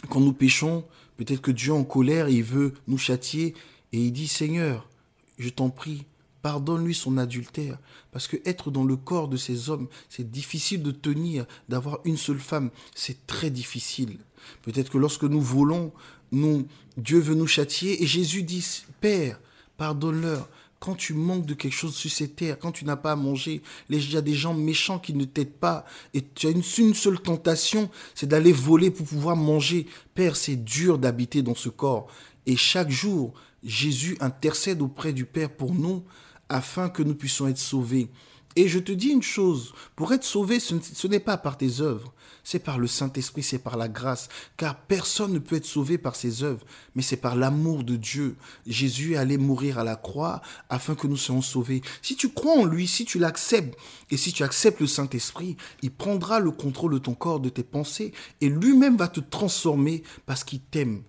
quand 0.09 0.19
nous 0.19 0.33
péchons, 0.33 0.83
peut-être 1.15 1.41
que 1.41 1.51
Dieu 1.51 1.71
en 1.71 1.83
colère, 1.83 2.27
il 2.27 2.43
veut 2.43 2.73
nous 2.87 2.97
châtier, 2.97 3.53
et 3.93 3.99
il 3.99 4.11
dit, 4.11 4.27
Seigneur, 4.27 4.89
je 5.37 5.49
t'en 5.49 5.69
prie, 5.69 6.05
Pardonne-lui 6.41 6.95
son 6.95 7.17
adultère. 7.17 7.77
Parce 8.11 8.27
que 8.27 8.37
être 8.45 8.71
dans 8.71 8.85
le 8.85 8.95
corps 8.95 9.27
de 9.27 9.37
ces 9.37 9.69
hommes, 9.69 9.87
c'est 10.07 10.31
difficile 10.31 10.81
de 10.81 10.91
tenir, 10.91 11.45
d'avoir 11.67 11.99
une 12.05 12.15
seule 12.15 12.39
femme. 12.39 12.69
C'est 12.95 13.27
très 13.27 13.49
difficile. 13.49 14.17
Peut-être 14.61 14.89
que 14.89 14.97
lorsque 14.97 15.23
nous 15.23 15.41
volons, 15.41 15.91
Dieu 16.31 17.19
veut 17.19 17.35
nous 17.35 17.47
châtier 17.47 18.01
et 18.01 18.07
Jésus 18.07 18.43
dit, 18.43 18.65
Père, 19.01 19.41
pardonne-leur. 19.77 20.47
Quand 20.79 20.95
tu 20.95 21.13
manques 21.13 21.45
de 21.45 21.53
quelque 21.53 21.73
chose 21.73 21.95
sur 21.95 22.11
cette 22.11 22.35
terre, 22.35 22.59
quand 22.59 22.71
tu 22.71 22.85
n'as 22.85 22.95
pas 22.95 23.13
à 23.13 23.15
manger, 23.15 23.61
il 23.89 24.11
y 24.11 24.17
a 24.17 24.21
des 24.21 24.33
gens 24.33 24.53
méchants 24.53 24.99
qui 24.99 25.13
ne 25.13 25.25
t'aident 25.25 25.49
pas 25.49 25.85
et 26.13 26.23
tu 26.23 26.47
as 26.47 26.51
une, 26.51 26.63
une 26.77 26.93
seule 26.93 27.19
tentation, 27.19 27.89
c'est 28.13 28.27
d'aller 28.27 28.51
voler 28.51 28.91
pour 28.91 29.07
pouvoir 29.07 29.35
manger. 29.35 29.87
Père, 30.13 30.35
c'est 30.35 30.55
dur 30.55 30.99
d'habiter 30.99 31.41
dans 31.41 31.55
ce 31.55 31.69
corps. 31.69 32.07
Et 32.45 32.55
chaque 32.55 32.91
jour, 32.91 33.33
Jésus 33.63 34.17
intercède 34.19 34.81
auprès 34.81 35.13
du 35.13 35.25
Père 35.25 35.49
pour 35.49 35.73
nous 35.73 36.03
afin 36.49 36.89
que 36.89 37.03
nous 37.03 37.15
puissions 37.15 37.47
être 37.47 37.57
sauvés. 37.57 38.09
Et 38.57 38.67
je 38.67 38.79
te 38.79 38.91
dis 38.91 39.09
une 39.09 39.21
chose, 39.21 39.75
pour 39.95 40.13
être 40.13 40.23
sauvé, 40.23 40.59
ce 40.59 41.07
n'est 41.07 41.19
pas 41.19 41.37
par 41.37 41.59
tes 41.59 41.79
œuvres, 41.79 42.11
c'est 42.43 42.57
par 42.57 42.79
le 42.79 42.87
Saint-Esprit, 42.87 43.43
c'est 43.43 43.59
par 43.59 43.77
la 43.77 43.87
grâce, 43.87 44.29
car 44.57 44.75
personne 44.75 45.31
ne 45.31 45.37
peut 45.37 45.57
être 45.57 45.65
sauvé 45.67 45.99
par 45.99 46.15
ses 46.15 46.41
œuvres, 46.41 46.65
mais 46.95 47.03
c'est 47.03 47.17
par 47.17 47.35
l'amour 47.35 47.83
de 47.83 47.95
Dieu. 47.95 48.35
Jésus 48.65 49.13
est 49.13 49.17
allé 49.17 49.37
mourir 49.37 49.77
à 49.77 49.83
la 49.83 49.95
croix 49.95 50.41
afin 50.69 50.95
que 50.95 51.05
nous 51.05 51.17
soyons 51.17 51.43
sauvés. 51.43 51.83
Si 52.01 52.15
tu 52.15 52.29
crois 52.29 52.57
en 52.57 52.65
lui, 52.65 52.87
si 52.87 53.05
tu 53.05 53.19
l'acceptes, 53.19 53.77
et 54.09 54.17
si 54.17 54.33
tu 54.33 54.41
acceptes 54.41 54.79
le 54.79 54.87
Saint-Esprit, 54.87 55.55
il 55.83 55.91
prendra 55.91 56.39
le 56.39 56.49
contrôle 56.49 56.93
de 56.93 56.97
ton 56.97 57.13
corps, 57.13 57.39
de 57.39 57.49
tes 57.49 57.61
pensées, 57.61 58.11
et 58.41 58.49
lui-même 58.49 58.97
va 58.97 59.07
te 59.07 59.19
transformer 59.19 60.01
parce 60.25 60.43
qu'il 60.43 60.61
t'aime. 60.61 61.03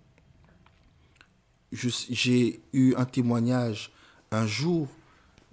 J'ai 1.73 2.61
eu 2.75 2.95
un 2.97 3.07
témoignage 3.07 3.91
un 4.33 4.47
jour 4.47 4.87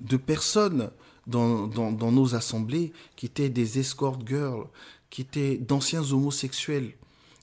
de 0.01 0.17
personnes 0.17 0.89
dans, 1.27 2.11
nos 2.11 2.35
assemblées 2.35 2.93
qui 3.15 3.25
étaient 3.25 3.49
des 3.49 3.79
escort 3.79 4.19
girls, 4.25 4.65
qui 5.09 5.21
étaient 5.21 5.57
d'anciens 5.57 6.03
homosexuels, 6.11 6.93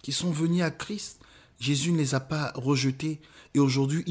qui 0.02 0.12
sont 0.12 0.30
venus 0.30 0.62
à 0.62 0.70
Christ. 0.70 1.20
Jésus 1.58 1.92
ne 1.92 1.98
les 1.98 2.14
a 2.14 2.20
pas 2.20 2.52
rejetés. 2.54 3.20
Et 3.54 3.60
aujourd'hui, 3.60 4.02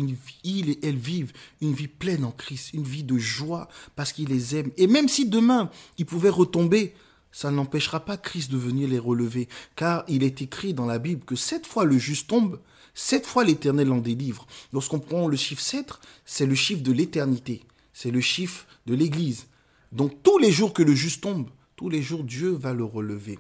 il 0.44 0.70
et 0.70 0.80
elles 0.84 0.98
vivent 0.98 1.34
une 1.62 1.74
vie 1.74 1.88
pleine 1.88 2.24
en 2.24 2.32
Christ, 2.32 2.74
une 2.74 2.84
vie 2.84 3.04
de 3.04 3.18
joie 3.18 3.68
parce 3.96 4.14
qu'il 4.14 4.30
les 4.30 4.56
aime. 4.56 4.72
Et 4.78 4.88
même 4.88 5.10
si 5.10 5.28
demain, 5.28 5.70
ils 5.98 6.06
pouvaient 6.06 6.30
retomber, 6.30 6.94
ça 7.32 7.50
n'empêchera 7.50 8.06
pas 8.06 8.18
Christ 8.18 8.52
de 8.52 8.58
venir 8.58 8.88
les 8.88 9.00
relever. 9.00 9.50
Car 9.76 10.04
il 10.08 10.24
est 10.24 10.42
écrit 10.42 10.74
dans 10.74 10.86
la 10.86 11.00
Bible 11.00 11.26
que 11.26 11.36
sept 11.36 11.66
fois 11.66 11.86
le 11.86 11.98
juste 11.98 12.30
tombe, 12.30 12.60
sept 12.94 13.26
fois 13.26 13.44
l'Éternel 13.44 13.92
en 13.92 13.98
délivre. 13.98 14.46
Lorsqu'on 14.74 15.00
prend 15.00 15.28
le 15.28 15.38
chiffre 15.38 15.64
7, 15.64 15.94
c'est 16.24 16.46
le 16.46 16.56
chiffre 16.56 16.84
de 16.84 16.92
l'éternité 16.92 17.64
c'est 17.94 18.12
le 18.12 18.22
chiffre 18.22 18.66
de 18.86 18.96
l'Église. 18.96 19.46
Donc 19.92 20.24
tous 20.24 20.38
les 20.38 20.52
jours 20.52 20.74
que 20.74 20.84
le 20.84 20.94
juste 20.94 21.24
tombe, 21.24 21.50
tous 21.76 21.90
les 21.90 22.02
jours 22.02 22.24
Dieu 22.24 22.52
va 22.52 22.74
le 22.74 22.84
relever. 22.84 23.38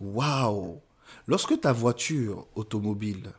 Waouh 0.00 0.80
Lorsque 1.26 1.60
ta 1.60 1.72
voiture 1.72 2.46
automobile 2.54 3.32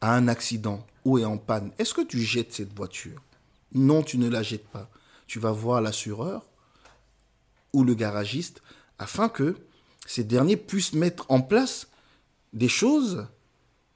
a 0.00 0.14
un 0.14 0.28
accident 0.28 0.86
ou 1.04 1.18
est 1.18 1.24
en 1.24 1.38
panne, 1.38 1.72
est-ce 1.78 1.94
que 1.94 2.02
tu 2.02 2.20
jettes 2.20 2.52
cette 2.52 2.76
voiture? 2.76 3.20
Non, 3.72 4.02
tu 4.02 4.18
ne 4.18 4.28
la 4.28 4.42
jettes 4.42 4.68
pas. 4.68 4.90
Tu 5.26 5.38
vas 5.38 5.52
voir 5.52 5.80
l'assureur 5.80 6.46
ou 7.72 7.84
le 7.84 7.94
garagiste 7.94 8.62
afin 8.98 9.28
que 9.28 9.56
ces 10.06 10.24
derniers 10.24 10.56
puissent 10.56 10.94
mettre 10.94 11.26
en 11.28 11.40
place 11.40 11.88
des 12.52 12.68
choses 12.68 13.26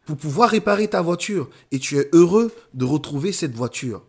pour 0.04 0.16
pouvoir 0.16 0.50
réparer 0.50 0.88
ta 0.88 1.00
voiture. 1.00 1.48
Et 1.70 1.78
tu 1.78 1.98
es 1.98 2.08
heureux 2.12 2.52
de 2.74 2.84
retrouver 2.84 3.32
cette 3.32 3.54
voiture. 3.54 4.04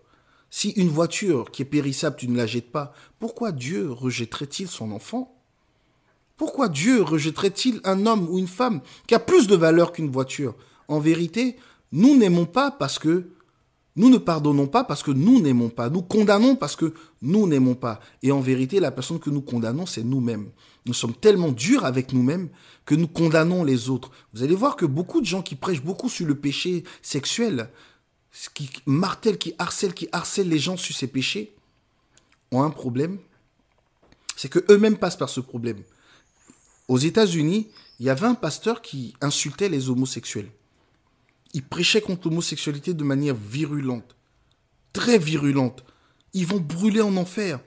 Si 0.56 0.70
une 0.70 0.90
voiture 0.90 1.50
qui 1.50 1.64
est 1.64 1.66
périssable, 1.66 2.16
tu 2.16 2.28
ne 2.28 2.38
la 2.38 2.46
jettes 2.46 2.72
pas, 2.72 2.94
pourquoi 3.18 3.52
Dieu 3.52 3.92
rejetterait-il 3.92 4.68
son 4.68 4.92
enfant? 4.92 5.36
Pourquoi 6.38 6.70
Dieu 6.70 7.02
rejetterait-il 7.02 7.82
un 7.86 8.06
homme 8.06 8.30
ou 8.30 8.38
une 8.38 8.46
femme 8.46 8.82
qui 9.08 9.16
a 9.16 9.20
plus 9.20 9.48
de 9.48 9.56
valeur 9.56 9.92
qu'une 9.92 10.12
voiture? 10.12 10.54
En 10.88 11.00
vérité, 11.00 11.56
nous 11.92 12.16
n'aimons 12.16 12.46
pas 12.46 12.70
parce 12.70 13.00
que 13.00 13.32
nous 13.96 14.12
ne 14.12 14.20
pardonnons 14.20 14.68
pas 14.68 14.84
parce 14.84 15.02
que 15.02 15.10
nous 15.10 15.42
n'aimons 15.42 15.70
pas. 15.70 15.90
Nous 15.90 16.04
condamnons 16.04 16.56
parce 16.56 16.76
que 16.76 16.94
nous 17.24 17.48
n'aimons 17.48 17.74
pas. 17.74 18.00
Et 18.22 18.32
en 18.32 18.40
vérité, 18.40 18.80
la 18.80 18.92
personne 18.92 19.20
que 19.20 19.32
nous 19.32 19.42
condamnons, 19.42 19.88
c'est 19.88 20.04
nous-mêmes. 20.04 20.52
Nous 20.86 20.94
sommes 20.94 21.16
tellement 21.16 21.52
durs 21.52 21.84
avec 21.84 22.14
nous-mêmes 22.14 22.50
que 22.86 22.94
nous 22.94 23.08
condamnons 23.08 23.64
les 23.64 23.90
autres. 23.90 24.12
Vous 24.36 24.44
allez 24.44 24.54
voir 24.54 24.76
que 24.76 24.86
beaucoup 24.86 25.20
de 25.20 25.26
gens 25.26 25.42
qui 25.42 25.56
prêchent 25.56 25.84
beaucoup 25.84 26.10
sur 26.10 26.28
le 26.28 26.36
péché 26.36 26.84
sexuel, 27.02 27.72
qui 28.54 28.70
martèlent, 28.86 29.38
qui 29.38 29.54
harcèlent, 29.60 29.94
qui 29.94 30.10
harcèlent 30.12 30.50
les 30.50 30.60
gens 30.60 30.78
sur 30.78 30.96
ces 30.96 31.08
péchés, 31.08 31.54
ont 32.52 32.64
un 32.64 32.70
problème. 32.70 33.20
C'est 34.36 34.50
que 34.50 34.66
eux-mêmes 34.70 34.98
passent 34.98 35.18
par 35.18 35.30
ce 35.30 35.40
problème. 35.40 35.82
Aux 36.88 36.98
États-Unis, 36.98 37.70
il 38.00 38.06
y 38.06 38.10
avait 38.10 38.28
un 38.28 38.36
pasteur 38.36 38.82
qui 38.82 39.14
insultait 39.22 39.70
les 39.70 39.90
homosexuels. 39.90 40.50
Il 41.54 41.64
prêchait 41.64 42.02
contre 42.02 42.28
l'homosexualité 42.28 42.94
de 42.94 43.04
manière 43.04 43.36
virulente, 43.36 44.16
très 44.92 45.20
virulente. 45.20 45.84
Ils 46.34 46.48
vont 46.48 46.60
brûler 46.60 47.02
en 47.02 47.16
enfer. 47.16 47.60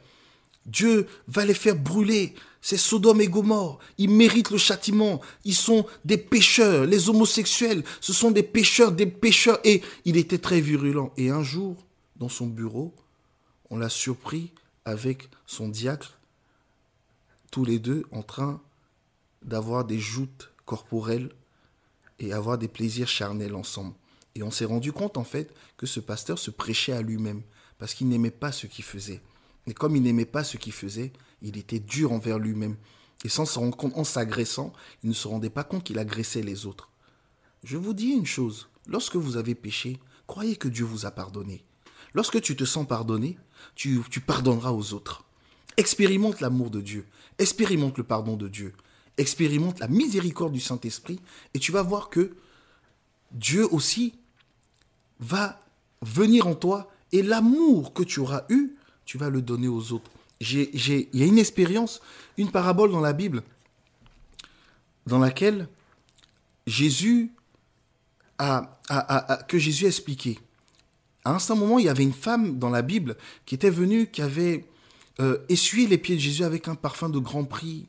Dieu 0.67 1.07
va 1.29 1.45
les 1.45 1.55
faire 1.55 1.77
brûler. 1.77 2.35
C'est 2.69 2.79
Sodome 2.79 3.21
et 3.21 3.29
Gomorre. 3.29 3.79
Ils 3.97 4.11
méritent 4.11 4.51
le 4.51 4.59
châtiment. 4.59 5.21
Ils 5.45 5.55
sont 5.55 5.87
des 6.05 6.19
pécheurs. 6.19 6.85
Les 6.85 7.09
homosexuels, 7.09 7.85
ce 8.01 8.13
sont 8.13 8.33
des 8.33 8.43
pécheurs, 8.43 8.91
des 8.91 9.07
pécheurs. 9.07 9.61
Et 9.63 9.83
il 10.05 10.17
était 10.17 10.39
très 10.39 10.61
virulent. 10.61 11.13
Et 11.17 11.31
un 11.31 11.45
jour, 11.45 11.77
dans 12.17 12.29
son 12.29 12.49
bureau, 12.49 12.93
on 13.71 13.79
l'a 13.79 13.89
surpris 13.89 14.51
avec 14.85 15.29
son 15.47 15.69
diacre, 15.69 16.19
tous 17.53 17.65
les 17.65 17.79
deux 17.79 18.03
en 18.11 18.25
train 18.25 18.61
d'avoir 19.45 19.85
des 19.85 20.01
joutes 20.01 20.51
corporelles 20.65 21.31
et 22.19 22.33
avoir 22.33 22.59
des 22.59 22.67
plaisirs 22.67 23.07
charnels 23.07 23.55
ensemble. 23.55 23.95
Et 24.35 24.43
on 24.43 24.51
s'est 24.51 24.65
rendu 24.65 24.91
compte 24.91 25.19
en 25.19 25.25
fait 25.25 25.55
que 25.77 25.87
ce 25.87 26.01
pasteur 26.01 26.37
se 26.37 26.51
prêchait 26.51 26.95
à 26.95 27.03
lui-même 27.03 27.43
parce 27.79 27.95
qu'il 27.95 28.09
n'aimait 28.09 28.33
pas 28.33 28.51
ce 28.51 28.67
qu'il 28.67 28.85
faisait. 28.85 29.21
Et 29.67 29.75
comme 29.75 29.97
il 29.97 30.03
n'aimait 30.03 30.25
pas 30.25 30.45
ce 30.45 30.57
qu'il 30.57 30.73
faisait, 30.73 31.13
il 31.43 31.57
était 31.57 31.81
dur 31.81 32.13
envers 32.13 32.39
lui-même. 32.39 32.77
Et 33.25 33.29
sans 33.29 33.53
rendre 33.57 33.99
en 33.99 34.05
s'agressant, 34.05 34.73
il 35.03 35.09
ne 35.09 35.15
se 35.15 35.27
rendait 35.27 35.51
pas 35.51 35.65
compte 35.65 35.85
qu'il 35.85 35.99
agressait 35.99 36.43
les 36.43 36.67
autres. 36.67 36.91
Je 37.65 37.77
vous 37.77 37.95
dis 37.95 38.11
une 38.11 38.27
chose, 38.27 38.69
lorsque 38.87 39.17
vous 39.17 39.37
avez 39.37 39.55
péché, 39.55 39.99
croyez 40.27 40.57
que 40.57 40.69
Dieu 40.69 40.85
vous 40.85 41.07
a 41.07 41.11
pardonné. 41.11 41.65
Lorsque 42.15 42.41
tu 42.41 42.57
te 42.57 42.65
sens 42.65 42.87
pardonné, 42.87 43.39
tu, 43.75 44.01
tu 44.11 44.21
pardonneras 44.21 44.73
aux 44.73 44.93
autres. 44.93 45.25
Expérimente 45.77 46.41
l'amour 46.41 46.71
de 46.71 46.81
Dieu, 46.81 47.07
expérimente 47.39 47.99
le 47.99 48.05
pardon 48.05 48.37
de 48.37 48.49
Dieu, 48.49 48.73
expérimente 49.19 49.81
la 49.81 49.89
miséricorde 49.89 50.53
du 50.53 50.61
Saint-Esprit, 50.61 51.21
et 51.55 51.59
tu 51.59 51.73
vas 51.73 51.83
voir 51.83 52.09
que 52.09 52.37
Dieu 53.33 53.67
aussi 53.73 54.15
va 55.21 55.61
venir 56.03 56.47
en 56.47 56.55
toi, 56.55 56.91
et 57.13 57.23
l'amour 57.23 57.93
que 57.93 58.03
tu 58.03 58.21
auras 58.21 58.45
eu, 58.49 58.77
tu 59.07 59.17
vas 59.17 59.31
le 59.31 59.41
donner 59.41 59.69
aux 59.69 59.93
autres. 59.93 60.11
il 60.41 61.09
y 61.15 61.23
a 61.23 61.27
une 61.27 61.39
expérience, 61.39 62.03
une 62.37 62.51
parabole 62.51 62.91
dans 62.91 63.01
la 63.01 63.15
Bible, 63.15 63.43
dans 65.07 65.19
laquelle 65.19 65.69
Jésus 66.67 67.31
a, 68.39 68.79
que 69.49 69.59
Jésus 69.59 69.87
a 69.87 69.89
expliqué. 69.89 70.39
À 71.25 71.35
un 71.35 71.39
certain 71.39 71.61
moment, 71.61 71.79
il 71.79 71.87
y 71.87 71.89
avait 71.89 72.03
une 72.03 72.13
femme 72.13 72.59
dans 72.59 72.71
la 72.71 72.83
Bible 72.83 73.17
qui 73.47 73.55
était 73.55 73.71
venue, 73.71 74.09
qui 74.09 74.21
avait 74.21 74.65
euh, 75.21 75.39
essuyé 75.49 75.87
les 75.87 75.99
pieds 75.99 76.17
de 76.17 76.21
Jésus 76.21 76.45
avec 76.45 76.69
un 76.69 76.75
parfum 76.75 77.09
de 77.09 77.19
grand 77.19 77.45
prix 77.45 77.87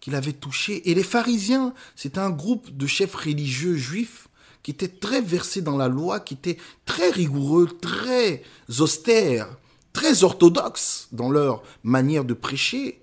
qu'il 0.00 0.14
avait 0.14 0.32
touché. 0.32 0.88
Et 0.90 0.94
les 0.94 1.02
pharisiens, 1.02 1.74
c'était 1.96 2.20
un 2.20 2.30
groupe 2.30 2.74
de 2.76 2.86
chefs 2.86 3.14
religieux 3.14 3.76
juifs 3.76 4.28
qui 4.62 4.70
étaient 4.70 4.88
très 4.88 5.20
versés 5.20 5.62
dans 5.62 5.76
la 5.76 5.88
loi, 5.88 6.20
qui 6.20 6.34
étaient 6.34 6.58
très 6.86 7.10
rigoureux, 7.10 7.66
très 7.80 8.42
austères, 8.78 9.48
très 9.94 10.24
orthodoxes 10.24 11.08
dans 11.12 11.30
leur 11.30 11.62
manière 11.82 12.26
de 12.26 12.34
prêcher 12.34 13.00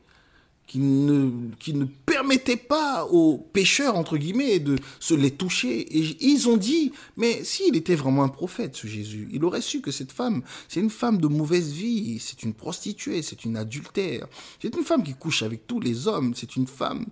qui 0.68 0.80
ne, 0.80 1.30
qui 1.60 1.74
ne 1.74 1.84
permettait 1.84 2.56
pas 2.56 3.06
aux 3.06 3.38
pécheurs, 3.38 3.98
entre 3.98 4.18
guillemets, 4.18 4.60
de 4.60 4.78
se 5.02 5.14
les 5.14 5.32
toucher. 5.32 5.82
Et 5.82 6.16
ils 6.22 6.48
ont 6.48 6.56
dit, 6.56 6.94
mais 7.18 7.44
s'il 7.44 7.76
était 7.76 7.96
vraiment 7.96 8.24
un 8.24 8.30
prophète, 8.30 8.78
ce 8.78 8.88
Jésus, 8.88 9.28
il 9.34 9.44
aurait 9.44 9.60
su 9.60 9.82
que 9.82 9.92
cette 9.92 10.14
femme, 10.14 10.44
c'est 10.70 10.80
une 10.80 10.90
femme 10.90 11.18
de 11.18 11.28
mauvaise 11.28 11.74
vie, 11.74 12.20
c'est 12.20 12.44
une 12.44 12.54
prostituée, 12.54 13.22
c'est 13.22 13.44
une 13.44 13.58
adultère, 13.58 14.28
c'est 14.62 14.74
une 14.74 14.86
femme 14.86 15.04
qui 15.04 15.14
couche 15.14 15.44
avec 15.44 15.68
tous 15.68 15.82
les 15.82 16.08
hommes, 16.08 16.34
c'est 16.38 16.56
une 16.56 16.68
femme 16.68 17.06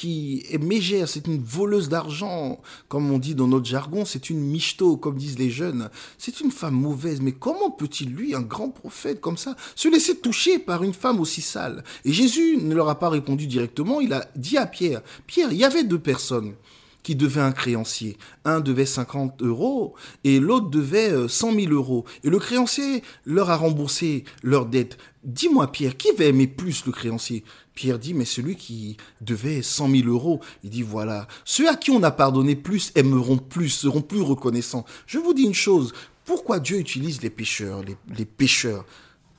qui 0.00 0.46
est 0.50 0.56
mégère, 0.56 1.10
c'est 1.10 1.26
une 1.26 1.42
voleuse 1.42 1.90
d'argent, 1.90 2.62
comme 2.88 3.10
on 3.10 3.18
dit 3.18 3.34
dans 3.34 3.48
notre 3.48 3.66
jargon, 3.66 4.06
c'est 4.06 4.30
une 4.30 4.40
michto, 4.40 4.96
comme 4.96 5.18
disent 5.18 5.38
les 5.38 5.50
jeunes. 5.50 5.90
C'est 6.16 6.40
une 6.40 6.50
femme 6.50 6.72
mauvaise, 6.72 7.20
mais 7.20 7.32
comment 7.32 7.70
peut-il, 7.70 8.08
lui, 8.14 8.34
un 8.34 8.40
grand 8.40 8.70
prophète 8.70 9.20
comme 9.20 9.36
ça, 9.36 9.56
se 9.76 9.88
laisser 9.88 10.16
toucher 10.16 10.58
par 10.58 10.84
une 10.84 10.94
femme 10.94 11.20
aussi 11.20 11.42
sale? 11.42 11.84
Et 12.06 12.14
Jésus 12.14 12.56
ne 12.62 12.74
leur 12.74 12.88
a 12.88 12.98
pas 12.98 13.10
répondu 13.10 13.46
directement, 13.46 14.00
il 14.00 14.14
a 14.14 14.26
dit 14.36 14.56
à 14.56 14.64
Pierre, 14.64 15.02
Pierre, 15.26 15.52
il 15.52 15.58
y 15.58 15.64
avait 15.64 15.84
deux 15.84 15.98
personnes 15.98 16.54
qui 17.02 17.14
devaient 17.14 17.42
un 17.42 17.52
créancier. 17.52 18.16
Un 18.46 18.60
devait 18.60 18.86
50 18.86 19.42
euros 19.42 19.94
et 20.24 20.40
l'autre 20.40 20.70
devait 20.70 21.28
100 21.28 21.52
euh, 21.52 21.60
000 21.60 21.72
euros. 21.74 22.06
Et 22.24 22.30
le 22.30 22.38
créancier 22.38 23.02
leur 23.26 23.50
a 23.50 23.56
remboursé 23.56 24.24
leur 24.42 24.64
dette. 24.64 24.96
Dis-moi, 25.24 25.70
Pierre, 25.70 25.96
qui 25.96 26.08
va 26.12 26.24
aimer 26.24 26.46
plus 26.46 26.86
le 26.86 26.92
créancier? 26.92 27.44
Pierre 27.80 27.98
dit, 27.98 28.12
mais 28.12 28.26
celui 28.26 28.56
qui 28.56 28.98
devait 29.22 29.62
100 29.62 29.88
000 29.88 30.08
euros, 30.08 30.40
il 30.62 30.68
dit, 30.68 30.82
voilà, 30.82 31.26
ceux 31.46 31.66
à 31.66 31.76
qui 31.76 31.90
on 31.90 32.02
a 32.02 32.10
pardonné 32.10 32.54
plus 32.54 32.92
aimeront 32.94 33.38
plus, 33.38 33.70
seront 33.70 34.02
plus 34.02 34.20
reconnaissants. 34.20 34.84
Je 35.06 35.16
vous 35.16 35.32
dis 35.32 35.44
une 35.44 35.54
chose, 35.54 35.94
pourquoi 36.26 36.60
Dieu 36.60 36.78
utilise 36.78 37.22
les 37.22 37.30
pécheurs, 37.30 37.82
les, 37.82 37.96
les 38.14 38.26
pécheurs? 38.26 38.84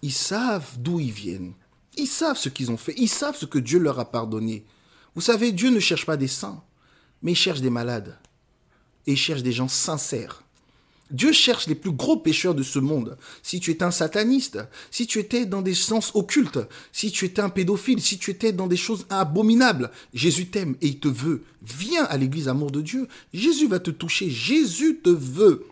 Ils 0.01 0.11
savent 0.11 0.71
d'où 0.79 0.99
ils 0.99 1.11
viennent. 1.11 1.53
Ils 1.97 2.07
savent 2.07 2.35
ce 2.35 2.49
qu'ils 2.49 2.71
ont 2.71 2.77
fait. 2.77 2.95
Ils 2.97 3.09
savent 3.09 3.37
ce 3.37 3.45
que 3.45 3.59
Dieu 3.59 3.77
leur 3.77 3.99
a 3.99 4.09
pardonné. 4.09 4.65
Vous 5.13 5.21
savez, 5.21 5.51
Dieu 5.51 5.69
ne 5.69 5.79
cherche 5.79 6.07
pas 6.07 6.17
des 6.17 6.27
saints, 6.27 6.63
mais 7.21 7.33
il 7.33 7.37
cherche 7.37 7.61
des 7.61 7.69
malades. 7.69 8.17
Et 9.05 9.11
il 9.11 9.17
cherche 9.17 9.43
des 9.43 9.51
gens 9.51 9.67
sincères. 9.67 10.41
Dieu 11.11 11.31
cherche 11.31 11.67
les 11.67 11.75
plus 11.75 11.91
gros 11.91 12.17
pécheurs 12.17 12.55
de 12.55 12.63
ce 12.63 12.79
monde. 12.79 13.17
Si 13.43 13.59
tu 13.59 13.71
étais 13.71 13.83
un 13.83 13.91
sataniste, 13.91 14.59
si 14.89 15.07
tu 15.07 15.19
étais 15.19 15.45
dans 15.45 15.61
des 15.61 15.73
sens 15.73 16.11
occultes, 16.13 16.59
si 16.91 17.11
tu 17.11 17.25
étais 17.25 17.41
un 17.41 17.49
pédophile, 17.49 18.01
si 18.01 18.17
tu 18.17 18.31
étais 18.31 18.53
dans 18.53 18.67
des 18.67 18.77
choses 18.77 19.05
abominables, 19.09 19.91
Jésus 20.13 20.47
t'aime 20.47 20.75
et 20.81 20.87
il 20.87 20.99
te 20.99 21.07
veut. 21.07 21.43
Viens 21.63 22.05
à 22.05 22.17
l'église 22.17 22.47
amour 22.47 22.71
de 22.71 22.81
Dieu. 22.81 23.07
Jésus 23.33 23.67
va 23.67 23.79
te 23.79 23.91
toucher. 23.91 24.29
Jésus 24.29 24.99
te 25.03 25.09
veut. 25.09 25.65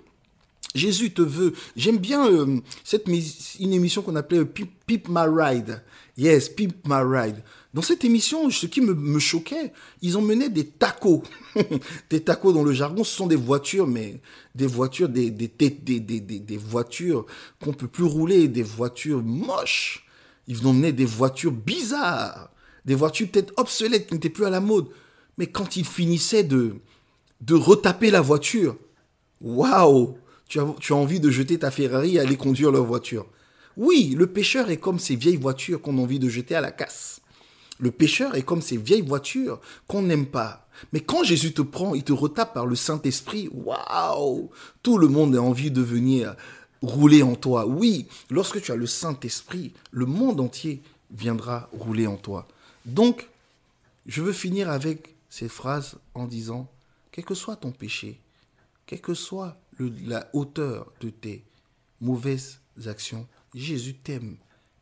Jésus 0.75 1.12
te 1.12 1.21
veut. 1.21 1.53
J'aime 1.75 1.97
bien 1.97 2.27
euh, 2.27 2.60
cette 2.84 3.08
une 3.08 3.73
émission 3.73 4.01
qu'on 4.01 4.15
appelait 4.15 4.45
Pip 4.45 5.08
My 5.08 5.25
Ride. 5.27 5.82
Yes, 6.17 6.49
Pip 6.49 6.88
My 6.88 7.01
Ride. 7.03 7.41
Dans 7.73 7.82
cette 7.82 8.03
émission, 8.03 8.49
ce 8.49 8.65
qui 8.65 8.82
me, 8.82 9.19
choquait, 9.19 9.71
ils 10.01 10.17
mené 10.17 10.49
des 10.49 10.65
tacos. 10.65 11.23
des 12.10 12.19
tacos 12.21 12.51
dans 12.51 12.63
le 12.63 12.73
jargon, 12.73 13.03
ce 13.03 13.15
sont 13.15 13.27
des 13.27 13.36
voitures, 13.36 13.88
mais 13.88 14.19
des 14.55 14.65
voitures, 14.65 15.08
des, 15.08 15.29
des, 15.29 15.47
des, 15.47 15.99
des, 15.99 16.19
des 16.19 16.58
voitures 16.58 17.25
qu'on 17.63 17.73
peut 17.73 17.88
plus 17.88 18.03
rouler, 18.03 18.47
des 18.47 18.63
voitures 18.63 19.21
moches. 19.21 20.05
Ils 20.47 20.63
mené 20.63 20.91
des 20.91 21.05
voitures 21.05 21.51
bizarres, 21.51 22.49
des 22.86 22.95
voitures 22.95 23.27
peut-être 23.32 23.53
obsolètes 23.58 24.08
qui 24.08 24.15
n'étaient 24.15 24.29
plus 24.29 24.45
à 24.45 24.49
la 24.49 24.62
mode. 24.62 24.88
Mais 25.38 25.45
quand 25.45 25.77
ils 25.77 25.86
finissaient 25.86 26.43
de, 26.43 26.75
de 27.41 27.53
retaper 27.53 28.10
la 28.10 28.21
voiture, 28.21 28.75
waouh, 29.41 30.17
tu 30.49 30.59
as, 30.59 30.95
envie 30.95 31.19
de 31.19 31.29
jeter 31.29 31.59
ta 31.59 31.71
Ferrari 31.71 32.15
et 32.15 32.19
aller 32.19 32.35
conduire 32.35 32.71
leur 32.71 32.83
voiture. 32.83 33.27
Oui, 33.77 34.15
le 34.17 34.27
pêcheur 34.27 34.69
est 34.71 34.77
comme 34.77 34.99
ces 34.99 35.15
vieilles 35.15 35.38
voitures 35.38 35.81
qu'on 35.81 35.97
a 35.99 36.01
envie 36.01 36.19
de 36.19 36.27
jeter 36.27 36.55
à 36.55 36.62
la 36.62 36.71
casse. 36.71 37.21
Le 37.77 37.91
pécheur 37.91 38.35
est 38.35 38.41
comme 38.41 38.62
ces 38.62 38.75
vieilles 38.75 39.01
voitures 39.01 39.62
qu'on 39.88 40.01
n'aime 40.01 40.25
pas. 40.25 40.67
Mais 40.91 40.99
quand 40.99 41.23
Jésus 41.23 41.53
te 41.53 41.62
prend, 41.62 41.93
il 41.93 42.03
te 42.03 42.12
retape 42.12 42.53
par 42.53 42.65
le 42.65 42.75
Saint-Esprit. 42.75 43.49
Waouh 43.53 44.49
Tout 44.83 44.97
le 44.97 45.07
monde 45.07 45.35
a 45.35 45.41
envie 45.41 45.71
de 45.71 45.81
venir 45.81 46.35
rouler 46.81 47.23
en 47.23 47.35
toi. 47.35 47.65
Oui, 47.67 48.07
lorsque 48.29 48.62
tu 48.62 48.71
as 48.71 48.75
le 48.75 48.88
Saint-Esprit, 48.88 49.73
le 49.91 50.05
monde 50.05 50.41
entier 50.41 50.81
viendra 51.12 51.69
rouler 51.71 52.07
en 52.07 52.17
toi. 52.17 52.47
Donc, 52.85 53.29
je 54.07 54.21
veux 54.21 54.33
finir 54.33 54.69
avec 54.69 55.15
ces 55.29 55.47
phrases 55.47 55.95
en 56.15 56.25
disant, 56.25 56.69
quel 57.12 57.23
que 57.23 57.35
soit 57.35 57.55
ton 57.55 57.71
péché, 57.71 58.19
quelle 58.88 59.01
que 59.01 59.13
soit 59.13 59.57
la 59.85 60.29
hauteur 60.33 60.91
de 60.99 61.09
tes 61.09 61.43
mauvaises 62.01 62.61
actions, 62.85 63.27
Jésus 63.53 63.95
t'aime 63.95 64.37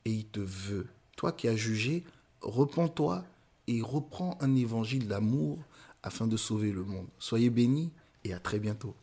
et 0.05 0.11
il 0.11 0.25
te 0.25 0.39
veut. 0.39 0.87
Toi 1.15 1.31
qui 1.31 1.47
as 1.47 1.55
jugé, 1.55 2.03
repens-toi 2.41 3.23
et 3.67 3.81
reprends 3.81 4.37
un 4.41 4.55
évangile 4.55 5.07
d'amour 5.07 5.59
afin 6.03 6.27
de 6.27 6.37
sauver 6.37 6.71
le 6.71 6.83
monde. 6.83 7.07
Soyez 7.19 7.49
bénis 7.49 7.91
et 8.23 8.33
à 8.33 8.39
très 8.39 8.59
bientôt. 8.59 8.95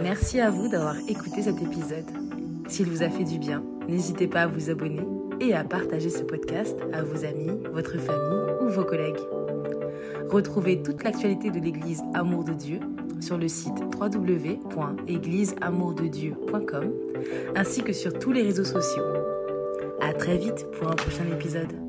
Merci 0.00 0.40
à 0.40 0.50
vous 0.50 0.68
d'avoir 0.68 0.96
écouté 1.08 1.42
cet 1.42 1.60
épisode. 1.60 2.06
S'il 2.68 2.86
vous 2.86 3.02
a 3.02 3.10
fait 3.10 3.24
du 3.24 3.38
bien, 3.38 3.62
n'hésitez 3.88 4.26
pas 4.26 4.42
à 4.42 4.46
vous 4.46 4.70
abonner 4.70 5.02
et 5.40 5.54
à 5.54 5.64
partager 5.64 6.10
ce 6.10 6.22
podcast 6.22 6.76
à 6.92 7.02
vos 7.02 7.24
amis, 7.24 7.50
votre 7.72 7.98
famille 7.98 8.54
ou 8.60 8.68
vos 8.68 8.84
collègues. 8.84 9.18
Retrouvez 10.30 10.82
toute 10.82 11.04
l'actualité 11.04 11.50
de 11.50 11.58
l'Église 11.58 12.02
Amour 12.14 12.44
de 12.44 12.52
Dieu 12.52 12.80
sur 13.20 13.36
le 13.38 13.48
site 13.48 13.74
www.égliseamourdedieu.com 13.98 16.92
ainsi 17.56 17.82
que 17.82 17.92
sur 17.92 18.16
tous 18.18 18.32
les 18.32 18.42
réseaux 18.42 18.64
sociaux. 18.64 19.04
À 20.00 20.12
très 20.12 20.36
vite 20.36 20.66
pour 20.78 20.88
un 20.88 20.94
prochain 20.94 21.26
épisode. 21.32 21.87